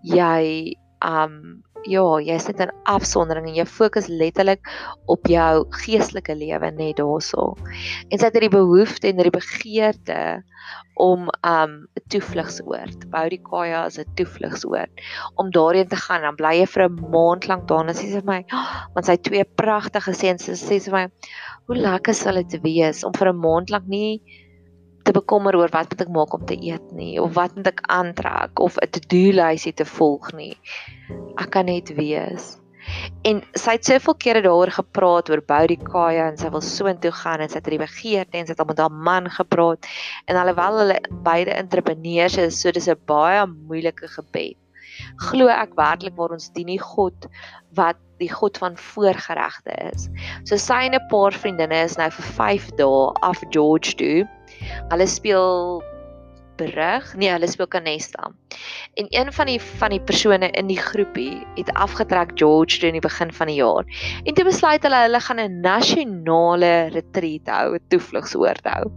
jy 0.03 0.77
um 1.03 1.63
ja, 1.89 2.05
jy's 2.23 2.47
net 2.49 2.61
in 2.61 2.73
afsondering 2.91 3.49
en 3.49 3.57
jy 3.57 3.67
fokus 3.69 4.09
letterlik 4.09 4.69
op 5.11 5.27
jou 5.31 5.65
geestelike 5.83 6.35
lewe 6.39 6.71
net 6.77 6.97
daarso. 7.01 7.53
En 8.11 8.19
sy 8.19 8.27
het 8.27 8.37
hierdie 8.39 8.53
behoefte 8.53 9.11
en 9.11 9.21
hierdie 9.21 9.35
begeerte 9.35 10.19
om 11.01 11.29
um 11.49 11.73
'n 11.99 12.05
toevlugsoord, 12.13 13.09
bou 13.11 13.29
die 13.29 13.41
Kaya 13.43 13.85
as 13.87 13.99
'n 13.99 14.07
toevlugsoord 14.17 14.91
om 15.37 15.51
daarheen 15.51 15.89
te 15.89 15.97
gaan. 15.97 16.23
Dan 16.23 16.37
bly 16.37 16.55
jy 16.61 16.67
vir 16.67 16.89
'n 16.89 17.11
maand 17.11 17.49
lank 17.49 17.69
daar 17.69 17.89
en 17.89 17.95
sy 17.95 18.07
sê 18.07 18.21
vir 18.21 18.31
my, 18.31 18.45
oh, 18.53 18.87
want 18.95 19.07
sy 19.07 19.13
het 19.13 19.25
twee 19.25 19.45
pragtige 19.45 20.15
seuns, 20.15 20.45
sy 20.45 20.53
sê 20.53 20.81
vir 20.91 20.93
my, 20.93 21.07
hoe 21.67 21.77
lekker 21.77 22.15
sal 22.15 22.35
dit 22.35 22.63
wees 22.63 23.05
om 23.05 23.13
vir 23.13 23.29
'n 23.29 23.41
maand 23.41 23.71
lank 23.71 23.87
nie 23.89 24.21
te 25.03 25.13
bekommer 25.13 25.57
oor 25.57 25.71
wat 25.75 25.91
moet 25.91 26.05
ek 26.05 26.15
maak 26.15 26.35
om 26.35 26.47
te 26.47 26.57
eet 26.57 26.93
nie 26.97 27.21
of 27.23 27.35
wat 27.35 27.55
moet 27.57 27.71
ek 27.73 27.85
aantrek 27.93 28.61
of 28.61 28.79
'n 28.79 28.91
to-do 28.97 29.33
lysie 29.39 29.73
te 29.73 29.85
volg 29.85 30.33
nie. 30.33 30.57
Ek 31.39 31.51
kan 31.51 31.67
net 31.67 31.95
wees. 31.97 32.59
En 33.23 33.43
sy 33.55 33.77
het 33.77 33.87
soveel 33.87 34.17
kere 34.25 34.43
daaroor 34.43 34.73
gepraat 34.75 35.31
oor 35.31 35.43
Boudie 35.47 35.79
Kaya 35.79 36.27
en 36.31 36.39
sy 36.41 36.51
wil 36.51 36.65
soontoe 36.67 37.13
gaan 37.23 37.45
en 37.45 37.51
sy 37.51 37.61
het 37.61 37.69
hierdie 37.69 37.85
begeerte 37.85 38.39
en 38.39 38.47
sy 38.47 38.55
het 38.55 38.63
al 38.63 38.71
met 38.73 38.83
haar 38.83 38.97
man 39.09 39.31
gepraat 39.31 39.87
en 40.27 40.41
alhoewel 40.41 40.81
hulle 40.83 40.99
beide 41.27 41.55
entrepreneurs 41.55 42.39
is, 42.43 42.59
so 42.61 42.73
dis 42.73 42.89
'n 42.89 42.99
baie 43.07 43.47
moeilike 43.47 44.09
gebed. 44.09 44.59
Glo 45.31 45.49
ek 45.49 45.77
werklik 45.79 46.17
waar 46.17 46.35
ons 46.35 46.51
dien 46.53 46.67
nie 46.67 46.79
God 46.79 47.29
wat 47.79 47.97
die 48.19 48.31
God 48.31 48.59
van 48.59 48.77
voorgeregte 48.77 49.73
is. 49.93 50.09
So 50.45 50.57
sy 50.57 50.85
en 50.87 50.95
'n 50.95 51.09
paar 51.09 51.33
vriendinne 51.33 51.85
is 51.85 51.97
nou 51.97 52.11
vir 52.11 52.29
5 52.39 52.71
dae 52.77 53.13
af 53.23 53.43
George 53.51 53.95
toe 53.97 54.29
Hulle 54.89 55.07
speel 55.07 55.83
berig. 56.57 57.15
Nee, 57.17 57.31
hulle 57.33 57.49
speel 57.49 57.69
Canesta. 57.69 58.31
En 59.01 59.07
een 59.09 59.33
van 59.33 59.47
die 59.47 59.61
van 59.61 59.91
die 59.91 60.01
persone 60.01 60.51
in 60.51 60.69
die 60.69 60.79
groepie 60.79 61.47
het 61.57 61.73
afgetrek 61.73 62.35
George 62.35 62.79
toe 62.79 62.91
in 62.91 62.99
die 62.99 63.05
begin 63.05 63.33
van 63.33 63.51
die 63.51 63.57
jaar. 63.57 63.87
En 64.25 64.35
toe 64.35 64.45
besluit 64.45 64.83
hulle 64.83 65.01
hulle 65.07 65.21
gaan 65.21 65.41
'n 65.41 65.61
nasionale 65.61 66.91
retreat 66.93 67.49
hou, 67.49 67.75
'n 67.75 67.85
toevlugsoord 67.89 68.65
hou. 68.65 68.91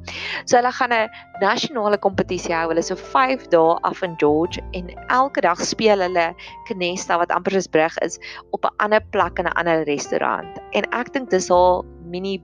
So 0.45 0.57
hulle 0.57 0.71
gaan 0.71 0.93
'n 0.93 1.09
nasionale 1.39 1.97
kompetisie 1.97 2.53
hou. 2.53 2.67
Hulle 2.69 2.83
is 2.83 2.87
so 2.87 2.95
5 2.95 3.47
dae 3.47 3.77
af 3.81 4.01
in 4.01 4.15
George 4.17 4.61
en 4.71 4.89
elke 5.07 5.41
dag 5.41 5.59
speel 5.59 5.99
hulle 5.99 6.35
Canesta 6.67 7.17
wat 7.17 7.31
amper 7.31 7.51
soos 7.51 7.67
brug 7.67 7.97
is 7.97 8.19
op 8.51 8.65
'n 8.65 8.75
ander 8.77 9.01
plek 9.11 9.39
in 9.39 9.45
'n 9.45 9.57
ander 9.57 9.83
restaurant. 9.83 10.59
En 10.71 10.83
ek 10.91 11.13
dink 11.13 11.29
dis 11.29 11.49
al 11.49 11.85
mini 12.03 12.41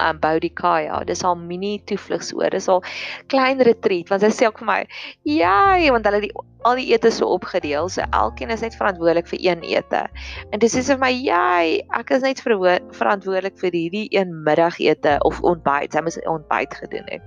um 0.00 0.18
Boudicaya. 0.20 1.04
Dis 1.06 1.22
haar 1.22 1.36
mini 1.36 1.78
toevlugsoord. 1.88 2.56
Dis 2.56 2.68
haar 2.70 2.84
klein 3.32 3.62
retreat 3.66 4.08
want 4.12 4.24
sy 4.24 4.30
sê 4.34 4.48
ook 4.48 4.60
vir 4.62 4.66
my, 4.66 4.80
"Jai, 5.24 5.90
want 5.90 6.06
hulle 6.06 6.20
die 6.20 6.32
al 6.64 6.74
die 6.74 6.92
ete 6.92 7.10
so 7.10 7.26
opgedeel, 7.26 7.88
so 7.88 8.02
elkeen 8.12 8.50
is 8.50 8.60
net 8.60 8.74
verantwoordelik 8.74 9.26
vir 9.26 9.38
een 9.40 9.62
ete." 9.62 10.06
En 10.52 10.58
dis 10.58 10.74
sê 10.74 10.82
vir 10.82 10.98
my, 10.98 11.10
"Jai, 11.10 11.82
ek 11.94 12.10
is 12.10 12.22
net 12.22 12.40
verantwoordelik 12.40 13.58
vir 13.58 13.70
hierdie 13.70 14.08
een 14.10 14.42
middagete 14.44 15.18
of 15.20 15.40
ontbyt. 15.42 15.92
Sy 15.92 16.00
moet 16.00 16.26
ontbyt 16.26 16.74
gedoen 16.74 17.06
het." 17.06 17.22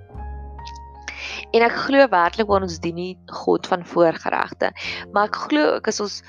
En 1.53 1.61
ek 1.61 1.73
glo 1.87 2.07
werklik 2.07 2.47
waar 2.47 2.61
ons 2.61 2.79
dien 2.79 2.95
nie 2.95 3.17
God 3.43 3.67
van 3.67 3.85
voorgeregte, 3.85 4.71
maar 5.11 5.27
ek 5.27 5.35
glo 5.35 5.75
ook 5.75 5.87
as 5.87 5.99
ons 5.99 6.21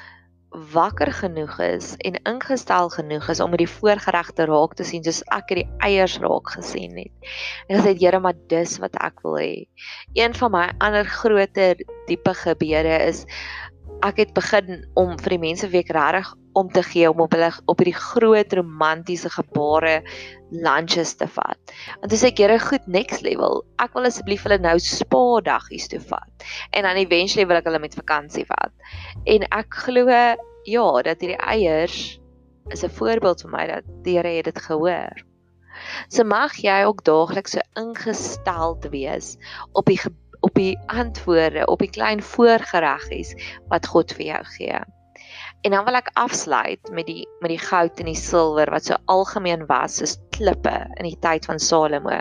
wakker 0.52 1.12
genoeg 1.12 1.58
is 1.64 1.94
en 2.04 2.18
ingestel 2.28 2.90
genoeg 2.92 3.28
is 3.32 3.40
om 3.40 3.56
die 3.56 3.68
voorgeregte 3.68 4.44
raak 4.48 4.74
te 4.76 4.84
sien 4.84 5.04
soos 5.04 5.22
ek 5.32 5.54
die 5.56 5.66
eiers 5.84 6.18
raak 6.20 6.52
gesien 6.56 6.96
het. 7.00 7.32
En 7.68 7.80
gesê 7.80 7.94
Here, 7.96 8.20
maar 8.20 8.36
dis 8.52 8.76
wat 8.82 8.96
ek 9.00 9.24
wil 9.24 9.38
hê. 9.40 9.52
Een 10.18 10.36
van 10.36 10.52
my 10.52 10.66
ander 10.84 11.08
groter 11.08 11.80
diepe 12.08 12.34
gebede 12.44 12.98
is 13.08 13.24
ek 14.02 14.18
het 14.18 14.32
begin 14.34 14.82
om 14.98 15.14
vir 15.20 15.36
die 15.36 15.42
mense 15.42 15.68
week 15.70 15.90
regtig 15.94 16.32
om 16.58 16.68
te 16.68 16.82
gee 16.84 17.08
om 17.10 17.20
op 17.24 17.32
hulle 17.32 17.50
op 17.70 17.80
hierdie 17.80 17.96
groot 17.96 18.54
romantiese 18.58 19.30
gebare 19.32 20.00
lunches 20.50 21.14
te 21.20 21.28
vat. 21.30 21.74
Want 22.00 22.10
dis 22.12 22.24
ek 22.28 22.42
Here 22.42 22.58
goed 22.60 22.86
next 22.86 23.22
level. 23.22 23.62
Ek 23.82 23.94
wil 23.96 24.08
asseblief 24.10 24.44
hulle 24.46 24.58
nou 24.60 24.74
spa 24.82 25.40
daggies 25.46 25.88
toe 25.88 26.00
vat. 26.10 26.48
En 26.74 26.88
dan 26.88 27.00
eventually 27.00 27.46
wil 27.46 27.60
ek 27.60 27.68
hulle 27.70 27.82
met 27.82 27.96
vakansie 27.96 28.44
vat. 28.48 28.74
En 29.24 29.46
ek 29.48 29.82
glo 29.86 30.08
ja, 30.10 30.88
dat 31.06 31.22
hierdie 31.22 31.40
eiers 31.40 32.18
is 32.70 32.84
'n 32.84 32.96
voorbeeld 32.98 33.42
vir 33.42 33.50
my 33.50 33.66
dat 33.66 33.84
die 34.04 34.16
Here 34.18 34.36
het 34.36 34.44
dit 34.44 34.58
gehoor. 34.58 35.22
So 36.08 36.24
mag 36.24 36.56
jy 36.60 36.84
ook 36.84 37.04
daagliks 37.04 37.56
so 37.56 37.60
ingestel 37.80 38.76
wees 38.90 39.36
op 39.72 39.86
die 39.86 39.98
op 40.42 40.54
die 40.58 40.74
antwoorde, 40.86 41.66
op 41.66 41.84
die 41.84 41.90
klein 41.90 42.22
voorgereggies 42.22 43.36
wat 43.70 43.86
God 43.86 44.12
vir 44.18 44.26
jou 44.26 44.42
gee. 44.56 44.82
En 45.62 45.70
dan 45.70 45.84
wil 45.86 45.94
ek 45.94 46.10
afsluit 46.18 46.88
met 46.90 47.06
die 47.06 47.22
met 47.40 47.52
die 47.52 47.60
goud 47.62 48.00
en 48.02 48.08
die 48.10 48.18
silwer 48.18 48.70
wat 48.74 48.88
so 48.88 48.96
algemeen 49.12 49.62
was 49.68 50.00
soos 50.00 50.16
klippe 50.34 50.74
in 50.98 51.06
die 51.06 51.18
tyd 51.22 51.46
van 51.46 51.62
Salomo. 51.62 52.18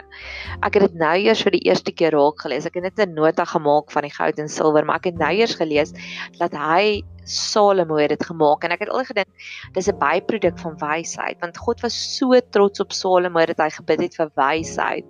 Ek 0.61 0.77
het 0.77 0.85
dit 0.85 0.99
nou 1.01 1.15
eers 1.23 1.41
vir 1.47 1.55
die 1.57 1.63
eerste 1.65 1.93
keer 1.93 2.13
raak 2.13 2.43
gelees. 2.45 2.67
Ek 2.69 2.77
het 2.77 2.85
net 2.85 3.01
'n 3.01 3.17
nota 3.17 3.45
gemaak 3.49 3.89
van 3.91 4.05
die 4.05 4.13
goud 4.13 4.37
en 4.37 4.49
silwer, 4.49 4.85
maar 4.85 5.01
ek 5.01 5.09
het 5.09 5.17
nou 5.17 5.33
eers 5.33 5.57
gelees 5.57 5.93
dat 6.37 6.53
hy 6.53 7.01
Salomo 7.23 7.95
het 8.01 8.09
dit 8.09 8.23
gemaak 8.25 8.63
en 8.65 8.73
ek 8.73 8.85
het 8.85 8.89
al 8.89 9.03
gedink 9.05 9.29
dis 9.75 9.87
'n 9.87 9.97
byproduk 9.99 10.57
van 10.59 10.77
wysheid 10.81 11.37
want 11.41 11.57
God 11.57 11.81
was 11.81 11.95
so 12.17 12.39
trots 12.49 12.79
op 12.79 12.91
Salomo 12.91 13.45
dat 13.45 13.57
hy 13.57 13.69
gebid 13.69 14.01
het 14.01 14.15
vir 14.15 14.31
wysheid. 14.35 15.05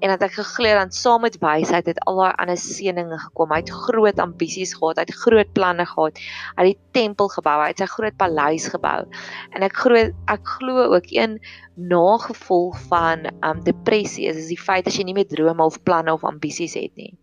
En 0.00 0.08
dat 0.08 0.22
ek 0.22 0.32
geglo 0.32 0.68
dan 0.68 0.90
saam 0.92 1.22
met 1.22 1.38
wysheid 1.40 1.86
het 1.86 2.00
al 2.06 2.16
daai 2.16 2.34
ander 2.38 2.56
seëninge 2.56 3.18
gekom. 3.18 3.50
Hy 3.50 3.60
het 3.60 3.70
groot 3.70 4.18
ambisies 4.18 4.74
gehad 4.74 4.96
hy 4.96 5.04
het 5.06 5.14
groot 5.14 5.52
planne 5.52 5.86
gehad. 5.86 6.18
Hy 6.56 6.66
het 6.66 6.76
die 6.76 6.92
tempel 6.92 7.28
gebou 7.28 7.56
hy 7.62 7.68
het 7.68 7.78
sy 7.78 7.86
groot 7.86 8.16
paleis 8.16 8.68
gebou. 8.68 9.06
En 9.54 9.62
ek 9.62 9.76
glo 9.76 10.12
ek 10.28 10.44
glo 10.58 10.94
ook 10.94 11.08
een 11.10 11.38
nagevolg 11.74 12.78
van 12.88 13.26
um 13.42 13.64
depressie 13.64 14.26
is 14.26 14.36
is 14.36 14.48
die 14.48 14.60
feit 14.60 14.86
as 14.86 14.96
jy 14.96 15.04
nie 15.04 15.14
meer 15.14 15.28
drome 15.28 15.64
of 15.64 15.82
planne 15.82 16.12
of 16.12 16.24
ambisies 16.24 16.74
het 16.74 16.94
nie. 16.96 17.16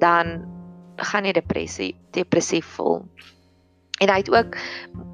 Dan 0.00 0.44
gaan 0.96 1.24
jy 1.24 1.32
depressie 1.32 1.94
depressief 2.10 2.66
voel 2.76 3.06
En 3.98 4.10
hy 4.10 4.18
het 4.22 4.30
ook 4.30 4.58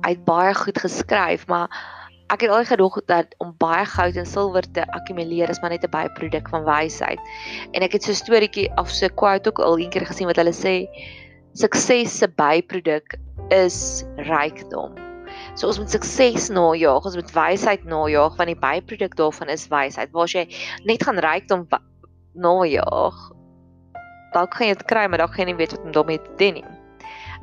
hy 0.05 0.11
het 0.13 0.25
baie 0.25 0.55
goed 0.55 0.79
geskryf, 0.79 1.47
maar 1.49 1.71
ek 2.33 2.45
het 2.45 2.51
al 2.51 2.65
gedog 2.65 2.99
dat 3.09 3.35
om 3.39 3.55
baie 3.61 3.85
goud 3.89 4.17
en 4.21 4.27
silwer 4.29 4.67
te 4.77 4.85
akkumuleer 4.97 5.49
is 5.53 5.61
maar 5.61 5.71
net 5.71 5.85
'n 5.85 5.91
byproduk 5.91 6.49
van 6.49 6.65
wysheid. 6.65 7.21
En 7.73 7.83
ek 7.83 7.93
het 7.93 8.03
so 8.03 8.11
'n 8.11 8.23
storieetjie 8.23 8.71
of 8.77 8.91
so 8.91 9.07
'n 9.07 9.15
quote 9.15 9.49
ook 9.49 9.59
al 9.59 9.79
eendag 9.79 10.07
gesien 10.07 10.27
wat 10.27 10.37
hulle 10.37 10.53
sê 10.53 10.89
sukses 11.53 12.19
se 12.19 12.29
byproduk 12.29 13.17
is 13.49 14.05
rykdom. 14.17 14.95
So 15.55 15.67
ons 15.67 15.79
moet 15.79 15.91
sukses 15.91 16.49
najag, 16.49 17.05
ons 17.05 17.15
moet 17.15 17.33
wysheid 17.33 17.85
najag 17.85 18.37
want 18.37 18.51
die 18.51 18.59
byproduk 18.59 19.17
daarvan 19.17 19.49
is 19.49 19.69
wysheid. 19.69 20.11
Waar 20.13 20.29
jy 20.29 20.49
net 20.85 21.03
gaan 21.03 21.19
rykdom 21.19 21.69
najag, 22.35 23.15
dalk 24.33 24.55
gaan 24.55 24.67
jy 24.67 24.75
dit 24.75 24.87
kry, 24.91 25.07
maar 25.07 25.19
dalk 25.19 25.35
gaan 25.35 25.47
jy 25.47 25.53
nie 25.53 25.61
weet 25.63 25.77
wat 25.77 25.85
om 25.85 25.93
daarmee 25.93 26.23
te 26.23 26.35
doen 26.37 26.55
nie. 26.55 26.74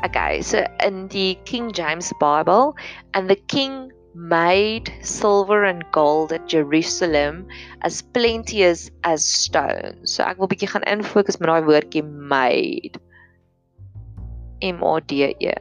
Okay, 0.06 0.42
so 0.42 0.66
in 0.84 1.08
die 1.08 1.38
King 1.46 1.72
James 1.72 2.12
Bible, 2.20 2.76
and 3.14 3.30
the 3.30 3.36
king 3.36 3.92
made 4.14 4.92
silver 5.02 5.64
and 5.64 5.86
gold 5.92 6.34
at 6.34 6.48
Jerusalem 6.48 7.48
as 7.82 8.02
plenteous 8.02 8.92
as 9.04 9.24
stone. 9.24 9.96
So 10.04 10.24
ek 10.26 10.40
wil 10.40 10.50
bietjie 10.52 10.68
gaan 10.74 10.84
infokus 10.90 11.40
met 11.40 11.48
daai 11.48 11.64
woordjie 11.64 12.04
made. 12.04 13.00
M 14.62 14.84
O 14.84 15.00
D 15.00 15.32
E. 15.32 15.54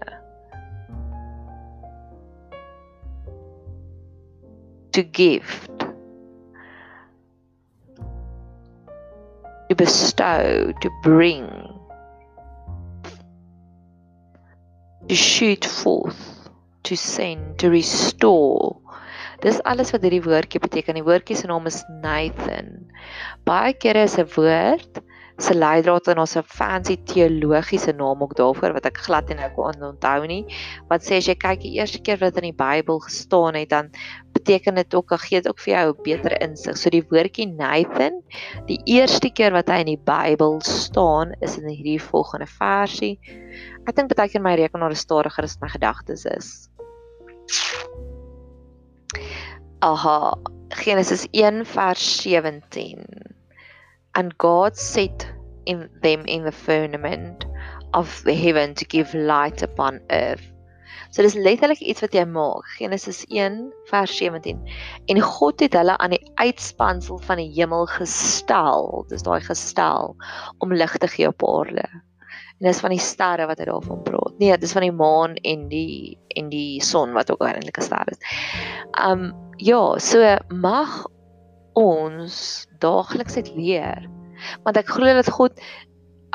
To 4.92 5.02
gift. 5.04 5.70
To 9.68 9.74
bestow, 9.76 10.72
to 10.80 10.90
bring. 11.04 11.69
To 15.08 15.14
shoot 15.14 15.64
forth, 15.64 16.50
to 16.82 16.96
send, 16.96 17.58
to 17.58 17.70
restore. 17.70 18.76
Dis 19.40 19.60
alles 19.64 19.92
wat 19.94 20.02
hierdie 20.04 20.24
woordjie 20.24 20.60
beteken. 20.60 20.98
Die 20.98 21.06
woordjie 21.06 21.36
se 21.36 21.48
naam 21.48 21.68
is 21.70 21.80
Nathan. 22.02 22.90
Baie 23.48 23.72
kere 23.72 24.04
is 24.04 24.18
'n 24.18 24.28
woord 24.36 25.00
se 25.40 25.54
leidraad 25.54 26.08
en 26.12 26.20
ons 26.20 26.36
'n 26.36 26.44
fancy 26.44 26.96
teologiese 27.12 27.92
naam 27.96 28.22
ook 28.22 28.34
daarvoor 28.36 28.72
wat 28.76 28.86
ek 28.86 28.98
glad 29.06 29.28
nie 29.28 29.36
nou 29.36 29.50
kon 29.56 29.82
onthou 29.82 30.26
nie. 30.26 30.44
Wat 30.88 31.00
sê 31.00 31.16
as 31.16 31.28
jy 31.28 31.34
kyk 31.34 31.60
die 31.60 31.76
eerste 31.80 32.00
keer 32.00 32.18
wat 32.20 32.36
in 32.36 32.52
die 32.52 32.60
Bybel 32.64 33.00
gestaan 33.00 33.54
het, 33.54 33.70
dan 33.70 33.90
beteken 34.40 34.74
dit 34.81 34.94
ook, 34.96 35.12
gee 35.20 35.40
dit 35.40 35.48
ook 35.48 35.61
vir 35.61 35.72
jou 35.74 35.92
'n 35.92 36.03
beter 36.03 36.40
insig. 36.40 36.76
So 36.76 36.90
die 36.90 37.05
woordjie 37.09 37.46
Nathan, 37.46 38.22
die 38.66 38.81
eerste 38.85 39.31
keer 39.31 39.53
wat 39.53 39.68
hy 39.68 39.81
in 39.85 39.92
die 39.92 40.03
Bybel 40.05 40.61
staan, 40.61 41.35
is 41.40 41.59
in 41.59 41.68
hierdie 41.68 42.00
volgende 42.00 42.46
versie. 42.46 43.20
Ek 43.87 43.96
dink 43.96 44.14
baie 44.14 44.29
keer 44.29 44.42
my 44.42 44.57
rekenaar 44.57 44.90
is 44.90 45.00
stadiger 45.00 45.44
as 45.44 45.59
my 45.61 45.68
gedagtes 45.68 46.24
is. 46.24 46.68
Aha, 49.83 50.35
Genesis 50.68 51.26
1 51.33 51.64
vers 51.64 52.22
17 52.22 53.05
and 54.14 54.37
God 54.38 54.76
set 54.76 55.26
in 55.66 55.88
them 56.03 56.24
in 56.26 56.44
the 56.44 56.53
firmament 56.53 57.44
of 57.94 58.22
the 58.24 58.35
heaven 58.35 58.74
to 58.74 58.85
give 58.85 59.14
light 59.14 59.62
upon 59.62 60.00
earth. 60.11 60.49
So 61.10 61.22
dis 61.26 61.34
letterlik 61.34 61.80
iets 61.82 62.04
wat 62.04 62.14
jy 62.14 62.22
maak. 62.30 62.66
Genesis 62.78 63.24
1 63.34 63.72
vers 63.90 64.12
17. 64.16 64.60
En 65.10 65.20
God 65.20 65.62
het 65.64 65.74
hulle 65.74 65.96
aan 65.98 66.14
die 66.14 66.22
uitspansel 66.38 67.18
van 67.26 67.40
die 67.42 67.50
hemel 67.56 67.88
gestel. 67.90 69.04
Dis 69.10 69.26
daai 69.26 69.40
gestel 69.42 70.14
om 70.62 70.74
lig 70.74 70.94
te 71.02 71.10
gee 71.10 71.26
op 71.26 71.42
aarde. 71.46 71.86
En 72.60 72.68
dis 72.68 72.82
van 72.84 72.94
die 72.94 73.02
sterre 73.02 73.48
wat 73.50 73.58
hy 73.58 73.66
daarvan 73.66 74.04
praat. 74.06 74.36
Nee, 74.38 74.58
dis 74.60 74.74
van 74.76 74.86
die 74.86 74.94
maan 74.94 75.34
en 75.48 75.66
die 75.72 76.18
en 76.38 76.50
die 76.52 76.78
son 76.84 77.16
wat 77.16 77.32
ook 77.32 77.42
eintlik 77.42 77.80
'n 77.80 77.88
ster 77.88 78.12
is. 78.12 78.20
Um 78.94 79.32
ja, 79.56 79.98
so 79.98 80.36
mag 80.48 81.06
ons 81.74 82.66
daagliks 82.78 83.36
uit 83.36 83.50
leer. 83.56 84.06
Want 84.62 84.76
ek 84.76 84.88
glo 84.88 85.10
dat 85.16 85.30
God 85.30 85.58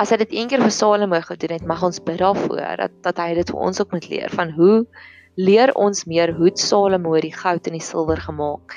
as 0.02 0.12
hy 0.12 0.20
dit 0.24 0.34
een 0.36 0.50
keer 0.52 0.64
vir 0.64 0.74
Salomo 0.74 1.20
gedoen 1.24 1.56
het, 1.56 1.68
mag 1.68 1.84
ons 1.84 2.02
bid 2.04 2.20
daarvoor 2.20 2.82
dat 2.82 2.96
dat 3.06 3.20
hy 3.22 3.34
dit 3.38 3.52
vir 3.52 3.68
ons 3.68 3.82
ook 3.82 3.94
moet 3.96 4.10
leer 4.12 4.34
van 4.34 4.52
hoe 4.58 4.86
leer 5.36 5.74
ons 5.76 6.06
meer 6.08 6.32
hoe 6.36 6.52
Salomo 6.60 7.16
die 7.20 7.34
goud 7.36 7.68
en 7.68 7.76
die 7.76 7.84
silwer 7.84 8.20
gemaak. 8.24 8.76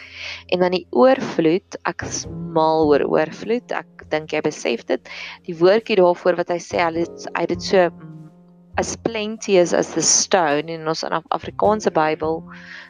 En 0.50 0.64
dan 0.64 0.74
die 0.74 0.86
oorvloed, 0.90 1.78
ek 1.88 2.04
smal 2.10 2.88
oor 2.90 3.04
oorvloed. 3.06 3.70
Ek 3.74 4.06
dink 4.12 4.34
jy 4.34 4.42
besef 4.46 4.84
dit. 4.88 5.10
Die 5.46 5.56
woordjie 5.58 5.98
daarvoor 6.00 6.38
wat 6.40 6.50
hy 6.50 6.58
sê, 6.62 6.82
hy 6.82 7.04
het 7.04 7.28
hy 7.36 7.46
dit 7.52 7.62
so 7.62 7.88
as 8.78 8.94
plenty 9.02 9.56
as 9.58 9.72
the 9.94 10.02
stone 10.02 10.70
in 10.70 10.86
ons 10.86 11.02
Afrikaanse 11.04 11.90
Bybel 11.94 12.42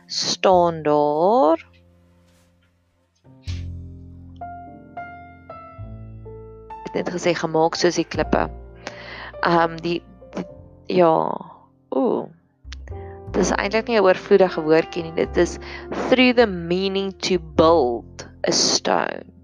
staan 0.08 0.82
daar. 0.84 1.60
Net 6.98 7.12
gesê 7.14 7.34
gemaak 7.38 7.78
soos 7.78 8.00
die 8.00 8.08
klippe. 8.08 8.48
Ehm 9.42 9.72
um, 9.72 9.78
die, 9.84 10.02
die 10.34 10.46
ja. 10.98 11.14
Ooh. 11.94 12.28
Dis 13.32 13.50
eintlik 13.54 13.88
nie 13.88 13.98
'n 13.98 14.04
oorvloedige 14.04 14.62
woordjie 14.64 15.02
nie. 15.04 15.16
Dit 15.16 15.37
is 15.37 15.58
through 16.08 16.37
the 16.37 16.46
meaning 16.46 17.12
to 17.28 17.38
build 17.38 18.28
a 18.48 18.52
stone. 18.52 19.38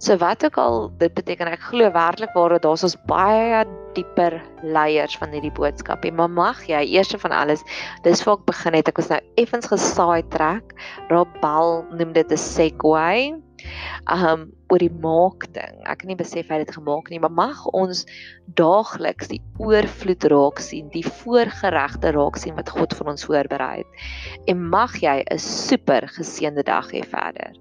So 0.00 0.16
wat 0.16 0.44
ook 0.44 0.56
al 0.56 0.88
dit 0.96 1.12
beteken, 1.14 1.50
ek 1.52 1.60
glo 1.60 1.90
werklik 1.92 2.32
waar 2.32 2.54
dat 2.54 2.62
daar's 2.64 2.82
ons 2.86 2.96
baie 3.04 3.66
dieper 3.92 4.38
leiers 4.64 5.16
van 5.20 5.28
hierdie 5.28 5.52
boodskap. 5.52 6.06
En 6.08 6.16
maar 6.16 6.30
mag 6.32 6.62
jy 6.64 6.80
eers 6.88 7.12
van 7.20 7.34
alles, 7.36 7.60
dis 8.06 8.24
waar 8.24 8.40
ek 8.40 8.46
begin 8.48 8.78
het. 8.78 8.88
Ek 8.88 8.96
was 8.96 9.10
nou 9.12 9.20
effens 9.36 9.68
gesaai 9.68 10.24
trek. 10.32 10.72
Rabel 11.12 11.84
noem 11.92 12.14
dit 12.16 12.32
'n 12.32 12.40
segue 12.40 13.36
um 14.10 14.48
oor 14.70 14.82
die 14.82 14.92
maak 15.02 15.46
ding. 15.54 15.80
Ek 15.84 16.02
het 16.02 16.10
nie 16.10 16.18
besef 16.18 16.48
hy 16.48 16.60
het 16.60 16.68
dit 16.68 16.76
gemaak 16.76 17.10
nie, 17.10 17.20
maar 17.22 17.34
mag 17.34 17.64
ons 17.76 18.04
daagliks 18.58 19.30
die 19.32 19.40
oorvloed 19.58 20.24
raak 20.32 20.62
sien, 20.64 20.90
die 20.94 21.04
voorgeregte 21.06 22.14
raak 22.16 22.38
sien 22.40 22.58
wat 22.58 22.70
God 22.70 22.94
vir 22.98 23.14
ons 23.14 23.26
voorberei 23.28 23.74
het. 23.82 24.06
En 24.46 24.68
mag 24.76 24.96
jy 25.02 25.22
'n 25.24 25.38
super 25.38 26.08
geseënde 26.08 26.62
dag 26.62 26.90
hê 26.92 27.04
verder. 27.04 27.54